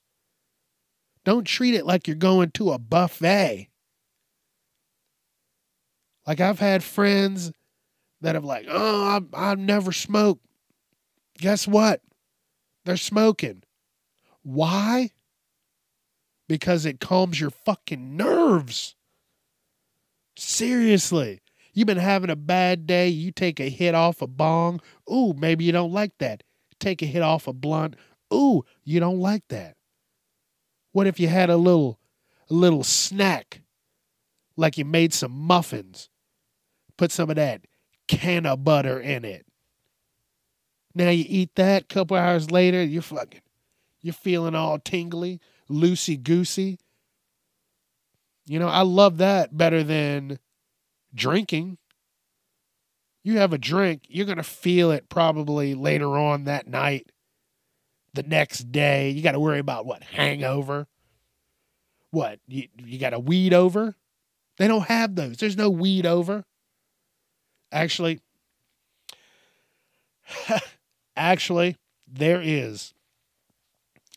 Don't 1.24 1.46
treat 1.46 1.74
it 1.74 1.86
like 1.86 2.08
you're 2.08 2.16
going 2.16 2.52
to 2.52 2.72
a 2.72 2.78
buffet. 2.78 3.70
Like 6.28 6.40
I've 6.40 6.60
had 6.60 6.84
friends 6.84 7.52
that 8.26 8.36
have 8.36 8.44
like, 8.44 8.66
oh, 8.70 9.22
I 9.36 9.52
I 9.52 9.56
never 9.56 9.92
smoked. 9.92 10.44
Guess 11.38 11.68
what? 11.68 12.02
They're 12.84 12.98
smoking. 12.98 13.64
Why? 14.42 15.12
Because 16.48 16.86
it 16.86 17.00
calms 17.00 17.40
your 17.40 17.52
fucking 17.52 18.18
nerves. 18.18 18.96
Seriously. 20.38 21.42
You've 21.74 21.88
been 21.88 21.98
having 21.98 22.30
a 22.30 22.36
bad 22.36 22.88
day, 22.88 23.10
you 23.10 23.32
take 23.32 23.60
a 23.60 23.70
hit 23.70 23.94
off 23.94 24.22
a 24.22 24.28
bong. 24.28 24.82
Ooh, 25.12 25.34
maybe 25.38 25.64
you 25.66 25.72
don't 25.72 25.92
like 25.92 26.18
that. 26.20 26.42
Take 26.80 27.02
a 27.02 27.06
hit 27.06 27.22
off 27.22 27.48
a 27.48 27.54
blunt. 27.54 27.96
Ooh, 28.34 28.64
you 28.84 29.00
don't 29.00 29.20
like 29.20 29.44
that. 29.50 29.76
What 30.94 31.06
if 31.06 31.20
you 31.20 31.28
had 31.28 31.50
a 31.50 31.58
little 31.58 32.00
a 32.50 32.54
little 32.54 32.84
snack? 32.84 33.62
Like 34.58 34.78
you 34.78 34.86
made 34.86 35.14
some 35.14 35.32
muffins. 35.32 36.10
Put 36.98 37.12
some 37.12 37.30
of 37.30 37.36
that 37.36 37.62
cannabutter 38.08 39.04
in 39.04 39.26
it. 39.26 39.46
Now 40.94 41.10
you 41.10 41.26
eat 41.28 41.56
that, 41.56 41.90
couple 41.90 42.16
hours 42.18 42.52
later, 42.52 42.84
you're 42.84 43.02
fucking 43.02 43.42
you're 44.02 44.14
feeling 44.14 44.54
all 44.54 44.78
tingly, 44.78 45.42
loosey 45.68 46.22
goosey. 46.22 46.78
You 48.46 48.60
know, 48.60 48.68
I 48.68 48.82
love 48.82 49.18
that 49.18 49.58
better 49.58 49.84
than 49.84 50.38
drinking. 51.14 51.80
You 53.24 53.40
have 53.40 53.52
a 53.52 53.58
drink, 53.58 54.04
you're 54.08 54.28
going 54.28 54.38
to 54.38 54.44
feel 54.44 54.92
it 54.92 55.10
probably 55.10 55.74
later 55.74 56.20
on 56.20 56.44
that 56.44 56.68
night, 56.68 57.12
the 58.14 58.22
next 58.22 58.72
day. 58.72 59.10
You 59.10 59.24
got 59.24 59.32
to 59.32 59.40
worry 59.40 59.58
about 59.58 59.88
what? 59.88 60.04
Hangover? 60.04 60.86
What? 62.12 62.40
You, 62.48 62.68
you 62.78 63.00
got 63.00 63.16
a 63.16 63.20
weed 63.20 63.56
over? 63.56 63.96
They 64.60 64.68
don't 64.68 64.86
have 64.86 65.16
those. 65.16 65.38
There's 65.38 65.58
no 65.58 65.72
weed 65.72 66.06
over. 66.06 66.46
Actually, 67.76 68.22
actually, 71.18 71.76
there 72.08 72.40
is. 72.42 72.94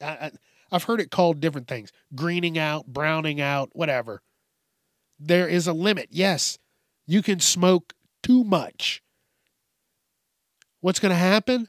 I, 0.01 0.31
I've 0.71 0.85
heard 0.85 1.01
it 1.01 1.11
called 1.11 1.41
different 1.41 1.67
things 1.67 1.91
greening 2.15 2.57
out, 2.57 2.87
browning 2.87 3.41
out, 3.41 3.71
whatever. 3.73 4.23
There 5.19 5.49
is 5.49 5.67
a 5.67 5.73
limit. 5.73 6.07
Yes, 6.13 6.61
you 7.05 7.21
can 7.21 7.41
smoke 7.41 7.95
too 8.23 8.45
much. 8.45 9.03
What's 10.81 11.01
going 11.01 11.11
to 11.11 11.17
happen? 11.17 11.69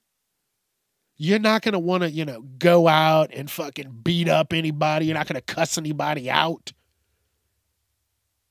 You're 1.18 1.40
not 1.40 1.64
going 1.64 1.74
to 1.74 1.80
want 1.80 2.04
to, 2.04 2.12
you 2.12 2.24
know, 2.24 2.42
go 2.60 2.88
out 2.88 3.32
and 3.34 3.50
fucking 3.50 4.02
beat 4.04 4.30
up 4.30 4.54
anybody. 4.54 5.08
You're 5.08 5.18
not 5.18 5.28
going 5.28 5.42
to 5.42 5.54
cuss 5.54 5.80
anybody 5.80 6.30
out. 6.30 6.72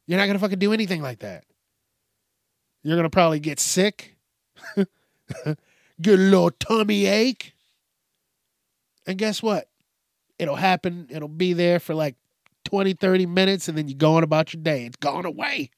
You're 0.08 0.18
not 0.18 0.26
going 0.26 0.34
to 0.36 0.40
fucking 0.40 0.58
do 0.58 0.72
anything 0.72 1.02
like 1.02 1.20
that. 1.20 1.44
You're 2.82 2.96
going 2.96 3.04
to 3.04 3.10
probably 3.10 3.40
get 3.40 3.60
sick, 3.60 4.16
get 4.76 4.86
a 5.44 5.56
little 6.16 6.50
tummy 6.50 7.06
ache. 7.06 7.54
And 9.06 9.18
guess 9.18 9.42
what? 9.42 9.68
It'll 10.38 10.56
happen. 10.56 11.08
It'll 11.10 11.28
be 11.28 11.52
there 11.52 11.80
for 11.80 11.94
like 11.94 12.16
20, 12.64 12.94
30 12.94 13.26
minutes, 13.26 13.68
and 13.68 13.76
then 13.76 13.88
you're 13.88 13.96
going 13.96 14.24
about 14.24 14.52
your 14.52 14.62
day. 14.62 14.84
It's 14.84 14.96
gone 14.96 15.24
away. 15.24 15.70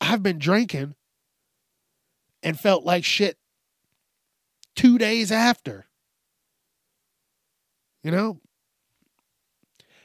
I've 0.00 0.22
been 0.22 0.38
drinking 0.38 0.94
and 2.42 2.58
felt 2.58 2.84
like 2.84 3.04
shit 3.04 3.36
two 4.74 4.96
days 4.96 5.30
after. 5.30 5.86
You 8.02 8.10
know? 8.10 8.40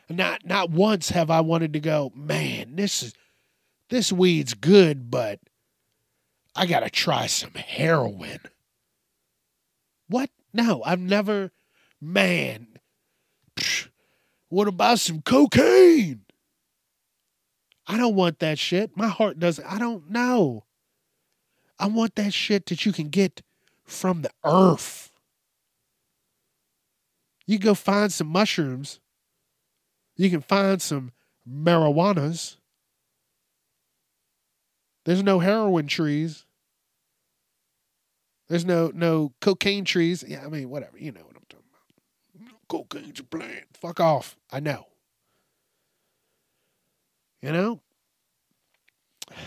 Not 0.09 0.45
not 0.45 0.69
once 0.69 1.09
have 1.09 1.31
I 1.31 1.41
wanted 1.41 1.73
to 1.73 1.79
go, 1.79 2.11
man, 2.13 2.75
this 2.75 3.01
is 3.01 3.13
this 3.89 4.11
weed's 4.11 4.53
good, 4.53 5.09
but 5.11 5.39
I 6.55 6.65
got 6.65 6.81
to 6.81 6.89
try 6.89 7.27
some 7.27 7.53
heroin. 7.53 8.39
What? 10.07 10.29
No, 10.53 10.81
I've 10.85 10.99
never, 10.99 11.51
man. 12.01 12.67
What 14.49 14.67
about 14.67 14.99
some 14.99 15.21
cocaine? 15.21 16.21
I 17.87 17.97
don't 17.97 18.15
want 18.15 18.39
that 18.39 18.57
shit. 18.57 18.95
My 18.95 19.07
heart 19.07 19.39
doesn't. 19.39 19.65
I 19.65 19.77
don't 19.77 20.09
know. 20.09 20.63
I 21.77 21.87
want 21.87 22.15
that 22.15 22.33
shit 22.33 22.65
that 22.67 22.85
you 22.85 22.93
can 22.93 23.09
get 23.09 23.41
from 23.83 24.21
the 24.21 24.31
earth. 24.43 25.11
You 27.45 27.59
go 27.59 27.73
find 27.73 28.11
some 28.11 28.27
mushrooms. 28.27 28.99
You 30.15 30.29
can 30.29 30.41
find 30.41 30.81
some 30.81 31.11
marijuanas. 31.47 32.55
There's 35.05 35.23
no 35.23 35.39
heroin 35.39 35.87
trees. 35.87 36.45
There's 38.47 38.65
no 38.65 38.91
no 38.93 39.33
cocaine 39.41 39.85
trees. 39.85 40.23
Yeah, 40.27 40.43
I 40.45 40.49
mean, 40.49 40.69
whatever. 40.69 40.97
You 40.97 41.11
know 41.11 41.21
what 41.21 41.35
I'm 41.35 41.43
talking 41.49 41.65
about. 42.43 42.67
Cocaine's 42.67 43.19
a 43.19 43.23
plant. 43.23 43.65
Fuck 43.73 43.99
off. 43.99 44.35
I 44.51 44.59
know. 44.59 44.85
You 47.41 47.51
know? 47.51 47.81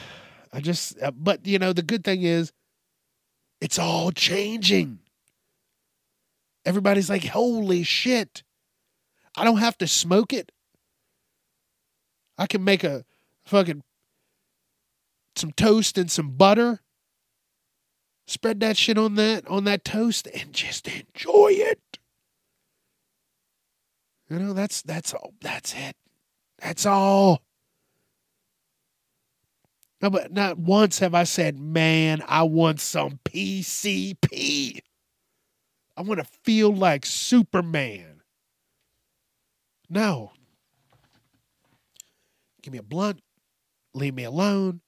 I 0.52 0.60
just, 0.60 1.00
uh, 1.02 1.10
but 1.10 1.46
you 1.46 1.58
know, 1.58 1.74
the 1.74 1.82
good 1.82 2.04
thing 2.04 2.22
is 2.22 2.52
it's 3.60 3.78
all 3.78 4.12
changing. 4.12 5.00
Everybody's 6.64 7.10
like, 7.10 7.24
holy 7.24 7.82
shit. 7.82 8.42
I 9.36 9.44
don't 9.44 9.58
have 9.58 9.76
to 9.78 9.86
smoke 9.86 10.32
it. 10.32 10.50
I 12.38 12.46
can 12.46 12.64
make 12.64 12.82
a 12.82 13.04
fucking 13.44 13.82
some 15.38 15.52
toast 15.52 15.96
and 15.96 16.10
some 16.10 16.30
butter. 16.30 16.80
Spread 18.26 18.60
that 18.60 18.76
shit 18.76 18.98
on 18.98 19.14
that 19.14 19.46
on 19.48 19.64
that 19.64 19.84
toast 19.84 20.26
and 20.34 20.52
just 20.52 20.86
enjoy 20.86 21.50
it. 21.52 21.98
You 24.28 24.38
know, 24.38 24.52
that's 24.52 24.82
that's 24.82 25.14
all 25.14 25.32
that's 25.40 25.74
it. 25.74 25.96
That's 26.58 26.84
all. 26.84 27.42
No, 30.00 30.10
but 30.10 30.32
not 30.32 30.58
once 30.58 30.98
have 31.00 31.14
I 31.14 31.24
said, 31.24 31.58
man, 31.58 32.22
I 32.28 32.44
want 32.44 32.80
some 32.80 33.18
PCP. 33.24 34.78
I 35.96 36.02
want 36.02 36.20
to 36.20 36.26
feel 36.44 36.72
like 36.72 37.04
Superman. 37.04 38.22
No. 39.88 40.32
Give 42.62 42.72
me 42.72 42.78
a 42.78 42.82
blunt. 42.82 43.20
Leave 43.94 44.14
me 44.14 44.24
alone. 44.24 44.80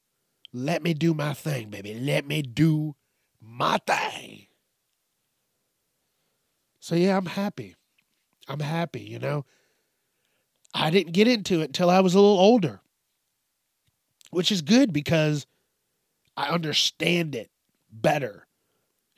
Let 0.53 0.83
me 0.83 0.95
do 0.95 1.15
my 1.15 1.35
thing, 1.35 1.71
baby. 1.71 1.95
Let 1.95 2.27
me 2.27 2.43
do 2.43 2.97
my 3.41 3.79
thing. 3.87 4.47
So, 6.81 6.95
yeah, 6.95 7.17
I'm 7.17 7.27
happy. 7.27 7.77
I'm 8.49 8.61
happy, 8.61 9.03
you 9.03 9.19
know. 9.19 9.45
I 10.75 10.91
didn't 10.91 11.13
get 11.13 11.29
into 11.29 11.61
it 11.61 11.67
until 11.67 11.91
I 11.91 12.01
was 12.01 12.15
a 12.15 12.21
little 12.21 12.39
older, 12.39 12.81
which 14.31 14.51
is 14.51 14.63
good 14.63 14.93
because 14.93 15.47
I 16.37 16.49
understand 16.49 17.35
it 17.35 17.51
better. 17.93 18.47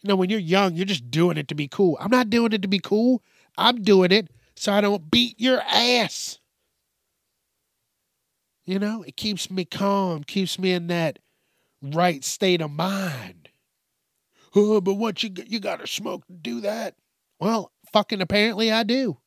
You 0.03 0.09
know, 0.09 0.17
when 0.17 0.31
you're 0.31 0.41
young, 0.41 0.75
you're 0.75 0.87
just 0.87 1.11
doing 1.11 1.37
it 1.37 1.49
to 1.49 1.55
be 1.55 1.69
cool. 1.69 1.97
I'm 2.01 2.11
not 2.11 2.31
doing 2.31 2.53
it 2.53 2.63
to 2.63 2.69
be 2.69 2.81
cool. 2.81 3.23
I'm 3.57 3.83
doing 3.83 4.11
it 4.13 4.29
so 4.57 4.73
I 4.73 4.81
don't 4.81 5.11
beat 5.11 5.41
your 5.41 5.61
ass. 5.61 6.39
You 8.65 8.79
know, 8.79 9.03
it 9.03 9.17
keeps 9.17 9.51
me 9.51 9.65
calm, 9.65 10.23
keeps 10.23 10.59
me 10.59 10.73
in 10.73 10.87
that 10.87 11.19
right 11.83 12.23
state 12.23 12.61
of 12.61 12.71
mind. 12.71 13.49
Oh, 14.55 14.81
but 14.81 14.95
what 14.95 15.23
you 15.23 15.31
you 15.47 15.61
got 15.61 15.81
to 15.81 15.87
smoke 15.87 16.27
to 16.27 16.33
do 16.33 16.61
that? 16.61 16.95
Well, 17.41 17.73
fucking 17.93 18.21
apparently 18.21 18.71
I 18.71 18.83
do. 18.83 19.19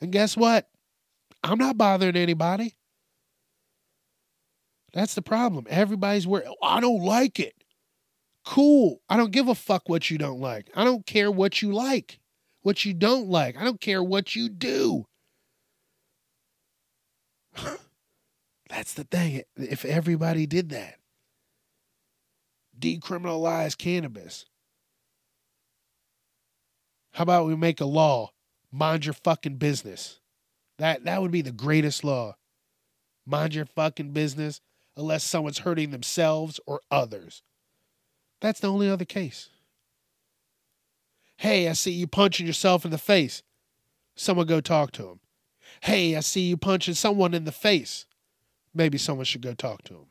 And 0.00 0.12
guess 0.12 0.36
what? 0.36 0.68
I'm 1.42 1.58
not 1.58 1.78
bothering 1.78 2.16
anybody. 2.16 2.76
That's 4.92 5.14
the 5.14 5.22
problem. 5.22 5.66
Everybody's 5.68 6.26
where 6.26 6.44
oh, 6.46 6.56
I 6.62 6.80
don't 6.80 7.02
like 7.02 7.40
it. 7.40 7.54
Cool. 8.44 9.00
I 9.08 9.16
don't 9.16 9.32
give 9.32 9.48
a 9.48 9.54
fuck 9.54 9.88
what 9.88 10.10
you 10.10 10.18
don't 10.18 10.40
like. 10.40 10.70
I 10.76 10.84
don't 10.84 11.04
care 11.04 11.30
what 11.30 11.60
you 11.62 11.72
like, 11.72 12.20
what 12.62 12.84
you 12.84 12.94
don't 12.94 13.28
like. 13.28 13.56
I 13.56 13.64
don't 13.64 13.80
care 13.80 14.02
what 14.02 14.36
you 14.36 14.48
do. 14.48 15.06
That's 18.68 18.94
the 18.94 19.04
thing. 19.04 19.42
If 19.56 19.84
everybody 19.84 20.46
did 20.46 20.70
that, 20.70 20.96
decriminalize 22.78 23.76
cannabis. 23.76 24.44
How 27.12 27.22
about 27.22 27.46
we 27.46 27.56
make 27.56 27.80
a 27.80 27.86
law? 27.86 28.32
Mind 28.70 29.06
your 29.06 29.14
fucking 29.14 29.56
business. 29.56 30.20
That 30.78 31.04
that 31.04 31.22
would 31.22 31.30
be 31.30 31.42
the 31.42 31.52
greatest 31.52 32.04
law. 32.04 32.36
Mind 33.24 33.54
your 33.54 33.64
fucking 33.64 34.12
business 34.12 34.60
unless 34.96 35.24
someone's 35.24 35.58
hurting 35.60 35.90
themselves 35.90 36.60
or 36.66 36.80
others. 36.90 37.42
That's 38.40 38.60
the 38.60 38.70
only 38.70 38.90
other 38.90 39.04
case. 39.04 39.48
Hey, 41.38 41.68
I 41.68 41.72
see 41.72 41.90
you 41.90 42.06
punching 42.06 42.46
yourself 42.46 42.84
in 42.84 42.90
the 42.90 42.98
face. 42.98 43.42
Someone 44.14 44.46
go 44.46 44.60
talk 44.60 44.92
to 44.92 45.08
him. 45.08 45.20
Hey, 45.82 46.16
I 46.16 46.20
see 46.20 46.42
you 46.42 46.56
punching 46.56 46.94
someone 46.94 47.34
in 47.34 47.44
the 47.44 47.52
face. 47.52 48.06
Maybe 48.76 48.98
someone 48.98 49.24
should 49.24 49.40
go 49.40 49.54
talk 49.54 49.82
to 49.84 49.94
him. 49.94 50.06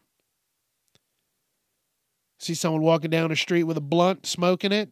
See 2.39 2.56
someone 2.56 2.82
walking 2.82 3.12
down 3.12 3.30
the 3.30 3.36
street 3.36 3.63
with 3.63 3.78
a 3.78 3.82
blunt, 3.82 4.25
smoking 4.25 4.71
it? 4.71 4.91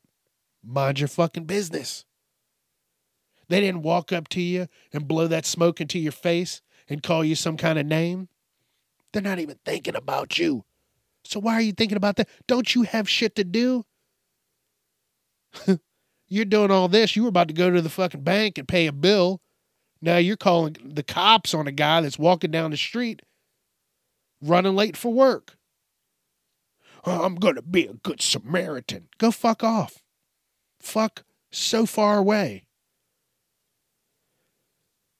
Mind 0.64 1.00
your 1.00 1.08
fucking 1.08 1.46
business. 1.46 2.06
They 3.50 3.62
didn't 3.62 3.82
walk 3.82 4.14
up 4.14 4.28
to 4.30 4.42
you 4.42 4.68
and 4.94 5.08
blow 5.08 5.26
that 5.26 5.48
smoke 5.48 5.82
into 5.82 5.98
your 5.98 6.12
face 6.12 6.62
and 6.88 7.02
call 7.02 7.26
you 7.26 7.34
some 7.34 7.58
kind 7.58 7.80
of 7.80 7.88
name. 7.88 8.30
They're 9.12 9.24
not 9.24 9.40
even 9.40 9.58
thinking 9.66 9.96
about 9.96 10.38
you. 10.38 10.66
So 11.26 11.40
why 11.40 11.56
are 11.56 11.62
you 11.62 11.74
thinking 11.74 11.98
about 11.98 12.18
that? 12.18 12.30
Don't 12.48 12.76
you 12.76 12.84
have 12.84 13.10
shit 13.10 13.36
to 13.38 13.44
do? 13.44 13.86
you're 16.28 16.46
doing 16.46 16.70
all 16.70 16.88
this. 16.88 17.16
You 17.16 17.24
were 17.24 17.30
about 17.30 17.48
to 17.48 17.56
go 17.56 17.72
to 17.72 17.82
the 17.82 17.90
fucking 17.90 18.22
bank 18.22 18.60
and 18.60 18.68
pay 18.68 18.86
a 18.86 18.92
bill. 18.92 19.42
Now 20.00 20.18
you're 20.18 20.38
calling 20.38 20.78
the 20.84 21.04
cops 21.04 21.56
on 21.56 21.66
a 21.66 21.72
guy 21.72 22.02
that's 22.02 22.20
walking 22.20 22.52
down 22.52 22.70
the 22.70 22.78
street 22.78 23.24
running 24.44 24.76
late 24.76 24.98
for 24.98 25.14
work. 25.14 25.58
I'm 27.06 27.36
going 27.36 27.56
to 27.56 27.62
be 27.62 27.86
a 27.86 27.94
good 27.94 28.22
Samaritan. 28.22 29.10
Go 29.18 29.32
fuck 29.32 29.64
off. 29.64 30.04
Fuck 30.80 31.24
so 31.52 31.86
far 31.86 32.18
away. 32.18 32.66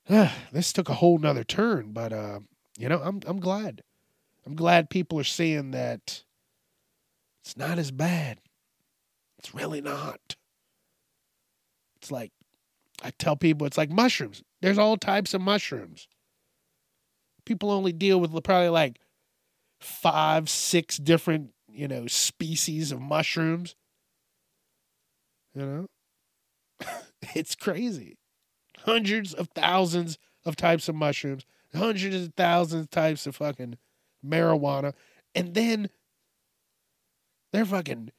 this 0.08 0.74
took 0.74 0.90
a 0.90 0.96
whole 0.96 1.18
nother 1.18 1.44
turn, 1.44 1.92
but 1.92 2.14
uh, 2.14 2.40
you 2.78 2.90
know, 2.90 3.02
I'm 3.04 3.22
I'm 3.26 3.40
glad. 3.40 3.84
I'm 4.46 4.56
glad 4.56 4.90
people 4.90 5.20
are 5.20 5.26
seeing 5.26 5.72
that 5.72 6.24
it's 7.44 7.58
not 7.58 7.80
as 7.80 7.92
bad. 7.92 8.40
It's 9.38 9.54
really 9.54 9.82
not. 9.82 10.36
It's 11.98 12.12
like 12.12 12.32
I 13.02 13.12
tell 13.12 13.36
people 13.36 13.68
it's 13.68 13.78
like 13.78 13.90
mushrooms. 13.90 14.44
There's 14.62 14.78
all 14.78 14.98
types 14.98 15.34
of 15.34 15.42
mushrooms. 15.42 16.08
People 17.46 17.72
only 17.72 17.92
deal 17.92 18.20
with 18.20 18.32
probably 18.44 18.70
like 18.70 19.00
five, 19.84 20.50
six 20.50 20.98
different, 20.98 21.52
you 21.72 21.88
know, 21.88 22.08
species 22.08 22.92
of 22.92 23.02
mushrooms. 23.02 23.76
You 25.54 25.66
know? 25.66 25.88
it's 27.36 27.56
crazy. 27.56 28.18
Hundreds 28.80 29.34
of 29.34 29.50
thousands 29.56 30.18
of 30.46 30.56
types 30.56 30.90
of 30.90 30.96
mushrooms, 30.96 31.46
hundreds 31.74 32.16
of 32.16 32.34
thousands 32.36 32.84
of 32.84 32.90
types 32.90 33.26
of 33.26 33.36
fucking 33.36 33.78
marijuana. 34.26 34.94
And 35.36 35.54
then 35.54 35.90
they're 37.52 37.66
fucking 37.66 38.12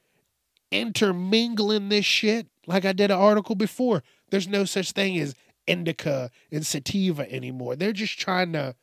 intermingling 0.71 1.89
this 1.89 2.05
shit. 2.05 2.49
Like 2.67 2.85
I 2.85 2.93
did 2.93 3.11
an 3.11 3.19
article 3.19 3.55
before. 3.55 4.03
There's 4.31 4.49
no 4.49 4.65
such 4.65 4.93
thing 4.93 5.19
as 5.19 5.35
indica 5.67 6.31
and 6.51 6.67
sativa 6.67 7.31
anymore. 7.31 7.77
They're 7.77 7.93
just 7.93 8.19
trying 8.19 8.53
to, 8.55 8.75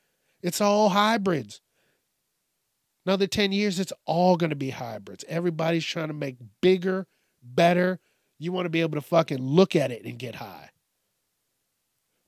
it's 0.41 0.61
all 0.61 0.89
hybrids. 0.89 1.61
Another 3.05 3.27
10 3.27 3.51
years, 3.51 3.79
it's 3.79 3.93
all 4.05 4.37
going 4.37 4.51
to 4.51 4.55
be 4.55 4.69
hybrids. 4.69 5.25
Everybody's 5.27 5.85
trying 5.85 6.09
to 6.09 6.13
make 6.13 6.37
bigger, 6.61 7.07
better. 7.41 7.99
You 8.37 8.51
want 8.51 8.65
to 8.65 8.69
be 8.69 8.81
able 8.81 8.99
to 8.99 9.07
fucking 9.07 9.41
look 9.41 9.75
at 9.75 9.91
it 9.91 10.05
and 10.05 10.19
get 10.19 10.35
high. 10.35 10.69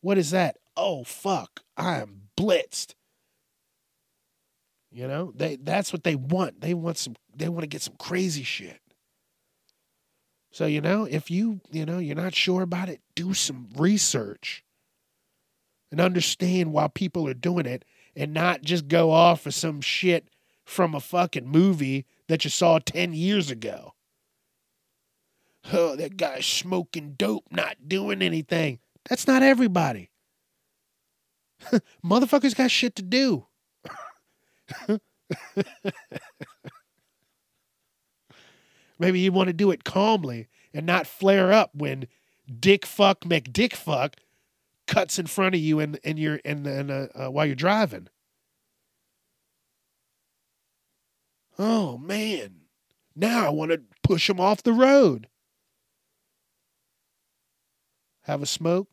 What 0.01 0.17
is 0.17 0.31
that? 0.31 0.57
Oh, 0.75 1.03
fuck. 1.03 1.61
I 1.77 1.97
am 1.99 2.29
blitzed. 2.37 2.95
You 4.91 5.07
know, 5.07 5.31
they 5.35 5.55
that's 5.55 5.91
what 5.91 6.03
they 6.03 6.15
want. 6.15 6.61
They 6.61 6.75
want 6.75 6.97
some 6.97 7.15
they 7.35 7.49
want 7.49 7.61
to 7.61 7.67
get 7.67 7.81
some 7.81 7.95
crazy 7.97 8.43
shit. 8.43 8.79
So, 10.53 10.67
you 10.67 10.81
know, 10.81 11.05
if 11.05 11.31
you, 11.31 11.61
you 11.71 11.83
know, 11.83 11.97
you're 11.97 12.15
not 12.15 12.35
sure 12.35 12.61
about 12.61 12.87
it, 12.87 13.01
do 13.15 13.33
some 13.33 13.69
research 13.75 14.63
and 15.91 15.99
understand 15.99 16.71
why 16.71 16.89
people 16.89 17.27
are 17.27 17.33
doing 17.33 17.65
it 17.65 17.83
and 18.15 18.35
not 18.35 18.61
just 18.61 18.87
go 18.87 19.09
off 19.09 19.47
of 19.47 19.55
some 19.55 19.81
shit 19.81 20.29
from 20.65 20.95
a 20.95 20.99
fucking 20.99 21.47
movie 21.47 22.05
that 22.27 22.43
you 22.43 22.49
saw 22.49 22.79
10 22.79 23.13
years 23.13 23.49
ago. 23.51 23.93
Oh, 25.71 25.95
that 25.95 26.17
guy's 26.17 26.45
smoking 26.45 27.13
dope, 27.13 27.45
not 27.51 27.87
doing 27.87 28.21
anything. 28.21 28.79
That's 29.07 29.27
not 29.27 29.43
everybody. 29.43 30.09
Motherfuckers 32.05 32.55
got 32.55 32.71
shit 32.71 32.95
to 32.97 33.01
do. 33.01 33.45
Maybe 38.99 39.19
you 39.19 39.31
want 39.31 39.47
to 39.47 39.53
do 39.53 39.71
it 39.71 39.83
calmly 39.83 40.47
and 40.73 40.85
not 40.85 41.07
flare 41.07 41.51
up 41.51 41.71
when 41.73 42.07
Dick 42.59 42.85
Fuck 42.85 43.21
McDick 43.21 43.73
Fuck 43.73 44.17
cuts 44.87 45.17
in 45.17 45.27
front 45.27 45.55
of 45.55 45.61
you 45.61 45.79
and 45.79 45.99
and 46.03 46.19
you're 46.19 46.39
and 46.45 46.67
and 46.67 46.91
uh, 46.91 47.07
uh, 47.15 47.31
while 47.31 47.45
you're 47.45 47.55
driving. 47.55 48.07
Oh 51.57 51.97
man, 51.97 52.61
now 53.15 53.45
I 53.45 53.49
want 53.49 53.71
to 53.71 53.81
push 54.01 54.29
him 54.29 54.39
off 54.39 54.63
the 54.63 54.73
road. 54.73 55.27
Have 58.21 58.41
a 58.41 58.45
smoke, 58.45 58.87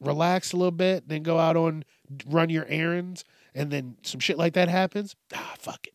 relax 0.00 0.52
a 0.52 0.56
little 0.56 0.70
bit, 0.70 1.08
then 1.08 1.22
go 1.22 1.38
out 1.38 1.56
on 1.56 1.84
run 2.26 2.50
your 2.50 2.66
errands, 2.66 3.24
and 3.54 3.70
then 3.70 3.96
some 4.02 4.20
shit 4.20 4.36
like 4.36 4.54
that 4.54 4.68
happens. 4.68 5.14
Ah, 5.34 5.54
fuck 5.58 5.86
it, 5.86 5.94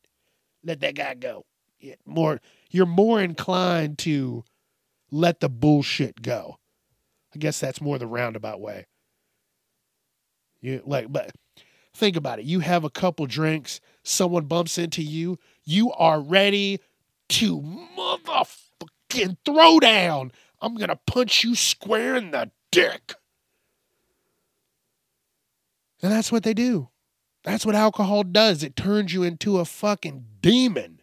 let 0.63 0.79
that 0.79 0.95
guy 0.95 1.13
go. 1.13 1.45
Yeah, 1.79 1.95
more, 2.05 2.39
you're 2.71 2.85
more 2.85 3.21
inclined 3.21 3.97
to 3.99 4.43
let 5.11 5.39
the 5.41 5.49
bullshit 5.49 6.21
go. 6.21 6.57
I 7.35 7.37
guess 7.37 7.59
that's 7.59 7.81
more 7.81 7.99
the 7.99 8.07
roundabout 8.07 8.61
way. 8.61 8.87
You 10.61 10.81
like, 10.85 11.11
but 11.11 11.31
think 11.95 12.15
about 12.15 12.39
it. 12.39 12.45
You 12.45 12.59
have 12.59 12.83
a 12.83 12.89
couple 12.89 13.25
drinks, 13.25 13.79
someone 14.03 14.45
bumps 14.45 14.77
into 14.77 15.01
you, 15.01 15.39
you 15.63 15.91
are 15.93 16.19
ready 16.19 16.79
to 17.29 17.61
motherfucking 17.97 19.37
throw 19.45 19.79
down. 19.79 20.31
I'm 20.61 20.75
gonna 20.75 20.99
punch 21.07 21.43
you 21.43 21.55
square 21.55 22.15
in 22.15 22.31
the 22.31 22.51
dick. 22.71 23.13
And 26.01 26.11
that's 26.11 26.31
what 26.31 26.43
they 26.43 26.53
do. 26.53 26.89
That's 27.43 27.65
what 27.65 27.75
alcohol 27.75 28.23
does. 28.23 28.63
It 28.63 28.75
turns 28.75 29.13
you 29.13 29.23
into 29.23 29.59
a 29.59 29.65
fucking 29.65 30.25
demon. 30.41 31.01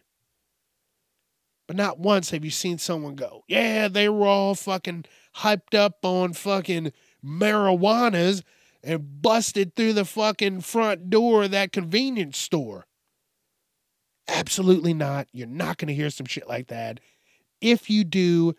But 1.67 1.77
not 1.77 1.99
once 1.99 2.31
have 2.31 2.43
you 2.43 2.51
seen 2.51 2.77
someone 2.77 3.15
go, 3.15 3.43
yeah, 3.47 3.87
they 3.87 4.09
were 4.09 4.27
all 4.27 4.53
fucking 4.53 5.05
hyped 5.37 5.73
up 5.73 6.03
on 6.03 6.33
fucking 6.33 6.91
marijuanas 7.25 8.43
and 8.83 9.21
busted 9.21 9.75
through 9.75 9.93
the 9.93 10.05
fucking 10.05 10.61
front 10.61 11.09
door 11.09 11.43
of 11.43 11.51
that 11.51 11.71
convenience 11.71 12.37
store. 12.37 12.85
Absolutely 14.27 14.93
not. 14.93 15.27
You're 15.31 15.47
not 15.47 15.77
going 15.77 15.87
to 15.87 15.93
hear 15.93 16.09
some 16.09 16.25
shit 16.25 16.47
like 16.47 16.67
that. 16.67 16.99
If 17.61 17.89
you 17.89 18.03
do, 18.03 18.55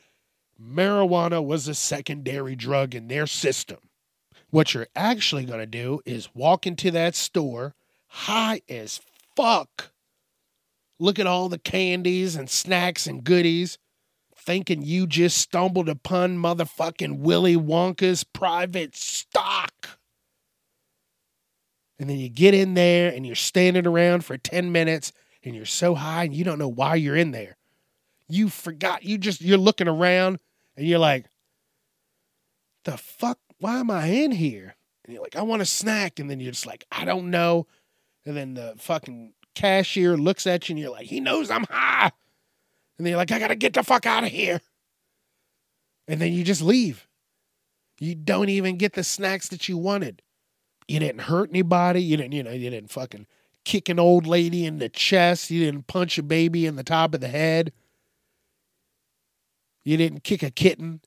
marijuana 0.61 1.45
was 1.45 1.69
a 1.69 1.75
secondary 1.75 2.57
drug 2.57 2.95
in 2.95 3.09
their 3.09 3.27
system. 3.27 3.79
What 4.51 4.73
you're 4.73 4.89
actually 4.95 5.45
going 5.45 5.61
to 5.61 5.67
do 5.67 6.01
is 6.07 6.35
walk 6.35 6.67
into 6.67 6.91
that 6.93 7.15
store 7.15 7.75
high 8.07 8.63
as 8.69 9.01
fuck. 9.37 9.91
Look 11.01 11.19
at 11.19 11.27
all 11.27 11.49
the 11.49 11.59
candies 11.59 12.37
and 12.37 12.49
snacks 12.49 13.07
and 13.07 13.25
goodies, 13.25 13.79
thinking 14.37 14.83
you 14.83 15.07
just 15.07 15.39
stumbled 15.39 15.89
upon 15.89 16.39
motherfucking 16.39 17.19
Willy 17.19 17.57
Wonka's 17.57 18.23
private 18.23 18.95
stock 18.95 19.99
And 22.05 22.11
then 22.11 22.19
you 22.19 22.29
get 22.29 22.53
in 22.53 22.75
there 22.75 23.11
and 23.11 23.25
you're 23.25 23.35
standing 23.35 23.87
around 23.87 24.27
for 24.27 24.37
10 24.37 24.71
minutes 24.71 25.11
and 25.43 25.57
you're 25.57 25.65
so 25.65 25.95
high 25.95 26.25
and 26.25 26.35
you 26.35 26.45
don't 26.45 26.59
know 26.59 26.69
why 26.69 26.97
you're 26.97 27.17
in 27.17 27.31
there. 27.31 27.57
You 28.29 28.51
forgot. 28.51 29.05
You 29.05 29.17
just, 29.17 29.41
you're 29.41 29.57
looking 29.57 29.89
around 29.89 30.39
and 30.77 30.87
you're 30.87 30.99
like, 30.99 31.25
the 32.85 32.99
fuck? 32.99 33.39
Why 33.59 33.81
am 33.81 33.91
I 33.91 34.09
in 34.09 34.33
here? 34.33 34.77
And 35.07 35.15
you're 35.15 35.23
like, 35.23 35.35
I 35.35 35.41
want 35.41 35.63
a 35.63 35.65
snack. 35.65 36.21
And 36.21 36.29
then 36.29 36.41
you're 36.41 36.53
just 36.53 36.67
like, 36.67 36.85
I 36.93 37.07
don't 37.07 37.31
know. 37.31 37.67
And 38.27 38.37
then 38.37 38.53
the 38.53 38.75
fucking 38.77 39.33
cashier 39.55 40.19
looks 40.19 40.47
at 40.47 40.69
you 40.69 40.75
and 40.75 40.81
you're 40.81 40.93
like, 40.93 41.07
he 41.07 41.21
knows 41.21 41.51
I'm 41.51 41.65
high. 41.71 42.13
And 42.99 43.07
then 43.07 43.13
you're 43.13 43.17
like, 43.17 43.33
I 43.33 43.39
got 43.39 43.49
to 43.49 43.57
get 43.57 43.73
the 43.73 43.83
fuck 43.83 44.05
out 44.05 44.25
of 44.25 44.31
here. 44.31 44.61
And 46.07 46.21
then 46.21 46.35
you 46.35 46.45
just 46.45 46.61
leave. 46.61 47.09
You 47.99 48.15
don't 48.15 48.51
even 48.51 48.77
get 48.77 48.93
the 48.93 49.05
snacks 49.05 49.49
that 49.49 49.71
you 49.71 49.79
wanted. 49.79 50.21
You 50.89 51.01
didn't 51.01 51.23
hurt 51.23 51.51
anybody. 51.51 52.03
You 52.03 52.17
didn't, 52.17 52.33
you 52.33 52.43
know, 52.43 52.51
you 52.51 52.71
didn't 52.71 52.91
fucking 52.91 53.27
kick 53.65 53.89
an 53.89 53.99
old 53.99 54.27
lady 54.27 54.67
in 54.67 54.79
the 54.79 54.89
chest. 54.89 55.51
You 55.51 55.65
didn't 55.65 55.87
punch 55.87 56.19
a 56.19 56.23
baby 56.23 56.67
in 56.67 56.77
the 56.77 56.85
top 56.85 57.15
of 57.15 57.21
the 57.21 57.29
head. 57.29 57.73
You 59.85 59.97
didn't 59.97 60.25
kick 60.25 60.43
a 60.43 60.51
kitten. 60.51 61.01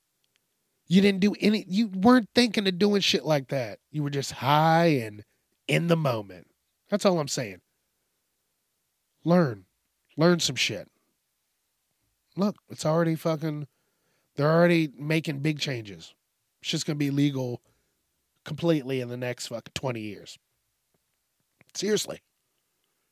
You 0.86 1.02
didn't 1.02 1.20
do 1.20 1.34
any, 1.40 1.64
you 1.68 1.88
weren't 1.88 2.30
thinking 2.34 2.66
of 2.66 2.78
doing 2.78 3.02
shit 3.02 3.24
like 3.24 3.48
that. 3.48 3.78
You 3.90 4.02
were 4.02 4.10
just 4.10 4.32
high 4.32 4.86
and 4.86 5.22
in 5.66 5.88
the 5.88 5.96
moment. 5.96 6.48
That's 6.88 7.04
all 7.04 7.20
I'm 7.20 7.28
saying. 7.28 7.60
Learn. 9.24 9.66
Learn 10.16 10.40
some 10.40 10.56
shit. 10.56 10.88
Look, 12.36 12.56
it's 12.70 12.86
already 12.86 13.16
fucking, 13.16 13.66
they're 14.36 14.50
already 14.50 14.90
making 14.96 15.40
big 15.40 15.58
changes. 15.58 16.14
It's 16.62 16.70
just 16.70 16.86
going 16.86 16.96
to 16.96 16.98
be 16.98 17.10
legal 17.10 17.60
completely 18.48 19.02
in 19.02 19.08
the 19.08 19.16
next 19.16 19.48
fucking 19.48 19.72
20 19.74 20.00
years. 20.00 20.38
Seriously. 21.74 22.22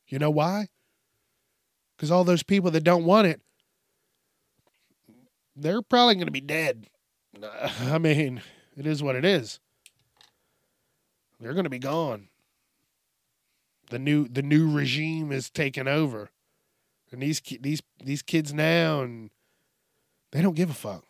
You 0.09 0.19
know 0.19 0.31
why? 0.31 0.69
Because 1.95 2.11
all 2.11 2.25
those 2.25 2.43
people 2.43 2.71
that 2.71 2.85
don't 2.85 3.05
want 3.05 3.27
it, 3.27 3.43
they're 5.55 5.83
probably 5.83 6.15
going 6.15 6.27
to 6.27 6.33
be 6.33 6.41
dead. 6.41 6.87
I 7.81 7.99
mean, 7.99 8.41
it 8.77 8.87
is 8.87 9.03
what 9.03 9.15
it 9.15 9.27
is. 9.27 9.61
They're 11.39 11.53
going 11.53 11.65
to 11.65 11.71
be 11.71 11.79
gone. 11.79 12.29
The 13.91 13.99
new 13.99 14.27
the 14.27 14.43
new 14.43 14.73
regime 14.73 15.31
is 15.31 15.49
taking 15.49 15.87
over, 15.87 16.31
and 17.13 17.23
these 17.23 17.41
these 17.61 17.83
these 18.03 18.23
kids 18.23 18.53
now, 18.53 19.03
and 19.03 19.31
they 20.33 20.43
don't 20.43 20.57
give 20.57 20.71
a 20.71 20.75
fuck. 20.75 21.05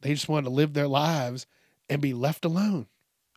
They 0.00 0.14
just 0.14 0.28
want 0.28 0.46
to 0.46 0.50
live 0.50 0.72
their 0.72 0.88
lives 0.88 1.46
and 1.90 2.00
be 2.00 2.14
left 2.14 2.46
alone. 2.46 2.86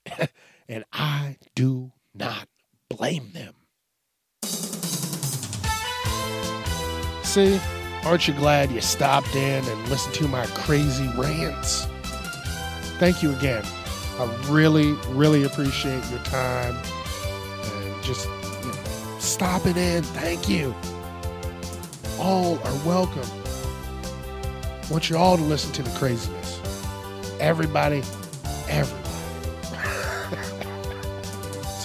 and 0.67 0.85
I 0.91 1.37
do 1.55 1.91
not 2.13 2.47
blame 2.89 3.31
them. 3.33 3.53
See, 7.23 7.59
aren't 8.03 8.27
you 8.27 8.33
glad 8.35 8.71
you 8.71 8.81
stopped 8.81 9.35
in 9.35 9.65
and 9.65 9.89
listened 9.89 10.15
to 10.15 10.27
my 10.27 10.45
crazy 10.47 11.07
rants? 11.17 11.85
Thank 12.97 13.21
you 13.21 13.31
again. 13.35 13.63
I 14.17 14.47
really, 14.49 14.93
really 15.09 15.43
appreciate 15.43 16.09
your 16.09 16.19
time 16.19 16.75
and 16.75 18.03
just 18.03 18.29
you 18.63 18.67
know, 18.67 19.19
stopping 19.19 19.75
in. 19.75 20.03
Thank 20.03 20.47
you. 20.47 20.73
All 22.19 22.57
are 22.59 22.85
welcome. 22.85 23.29
I 24.81 24.87
want 24.89 25.09
you 25.09 25.17
all 25.17 25.35
to 25.35 25.43
listen 25.43 25.73
to 25.73 25.83
the 25.83 25.89
craziness. 25.97 26.61
Everybody, 27.41 28.03
everybody. 28.69 29.04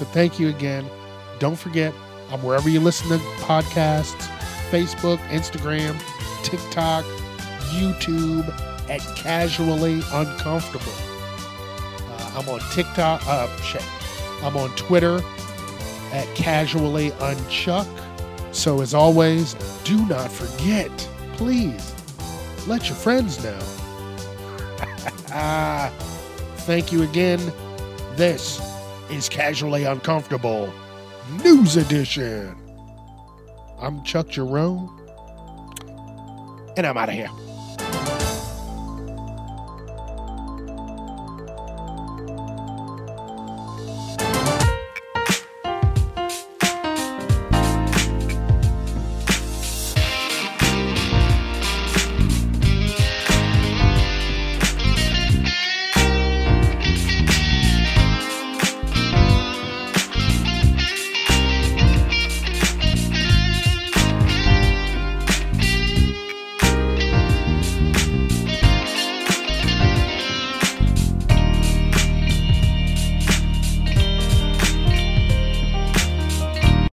So 0.00 0.06
thank 0.06 0.40
you 0.40 0.48
again. 0.48 0.88
Don't 1.40 1.58
forget, 1.58 1.92
I'm 2.30 2.42
wherever 2.42 2.70
you 2.70 2.80
listen 2.80 3.10
to 3.10 3.18
podcasts 3.42 4.28
Facebook, 4.70 5.18
Instagram, 5.28 5.94
TikTok, 6.42 7.04
YouTube 7.74 8.48
at 8.88 9.00
Casually 9.14 10.00
Uncomfortable. 10.10 10.92
Uh, 12.08 12.32
I'm 12.38 12.48
on 12.48 12.60
TikTok. 12.70 13.20
Uh, 13.26 13.54
shit. 13.60 13.84
I'm 14.42 14.56
on 14.56 14.74
Twitter 14.74 15.20
at 16.12 16.26
Casually 16.34 17.10
Unchuck. 17.10 17.86
So 18.52 18.80
as 18.80 18.94
always, 18.94 19.52
do 19.84 20.06
not 20.06 20.32
forget, 20.32 20.90
please, 21.34 21.94
let 22.66 22.86
your 22.86 22.96
friends 22.96 23.44
know. 23.44 23.58
Thank 26.64 26.90
you 26.90 27.02
again. 27.02 27.52
This 28.16 28.69
is 29.11 29.29
Casually 29.29 29.85
Uncomfortable 29.85 30.73
News 31.42 31.77
Edition. 31.77 32.57
I'm 33.81 34.05
Chuck 34.05 34.29
Jerome, 34.29 34.88
and 36.77 36.87
I'm 36.87 36.96
out 36.96 37.09
of 37.09 37.14
here. 37.16 37.29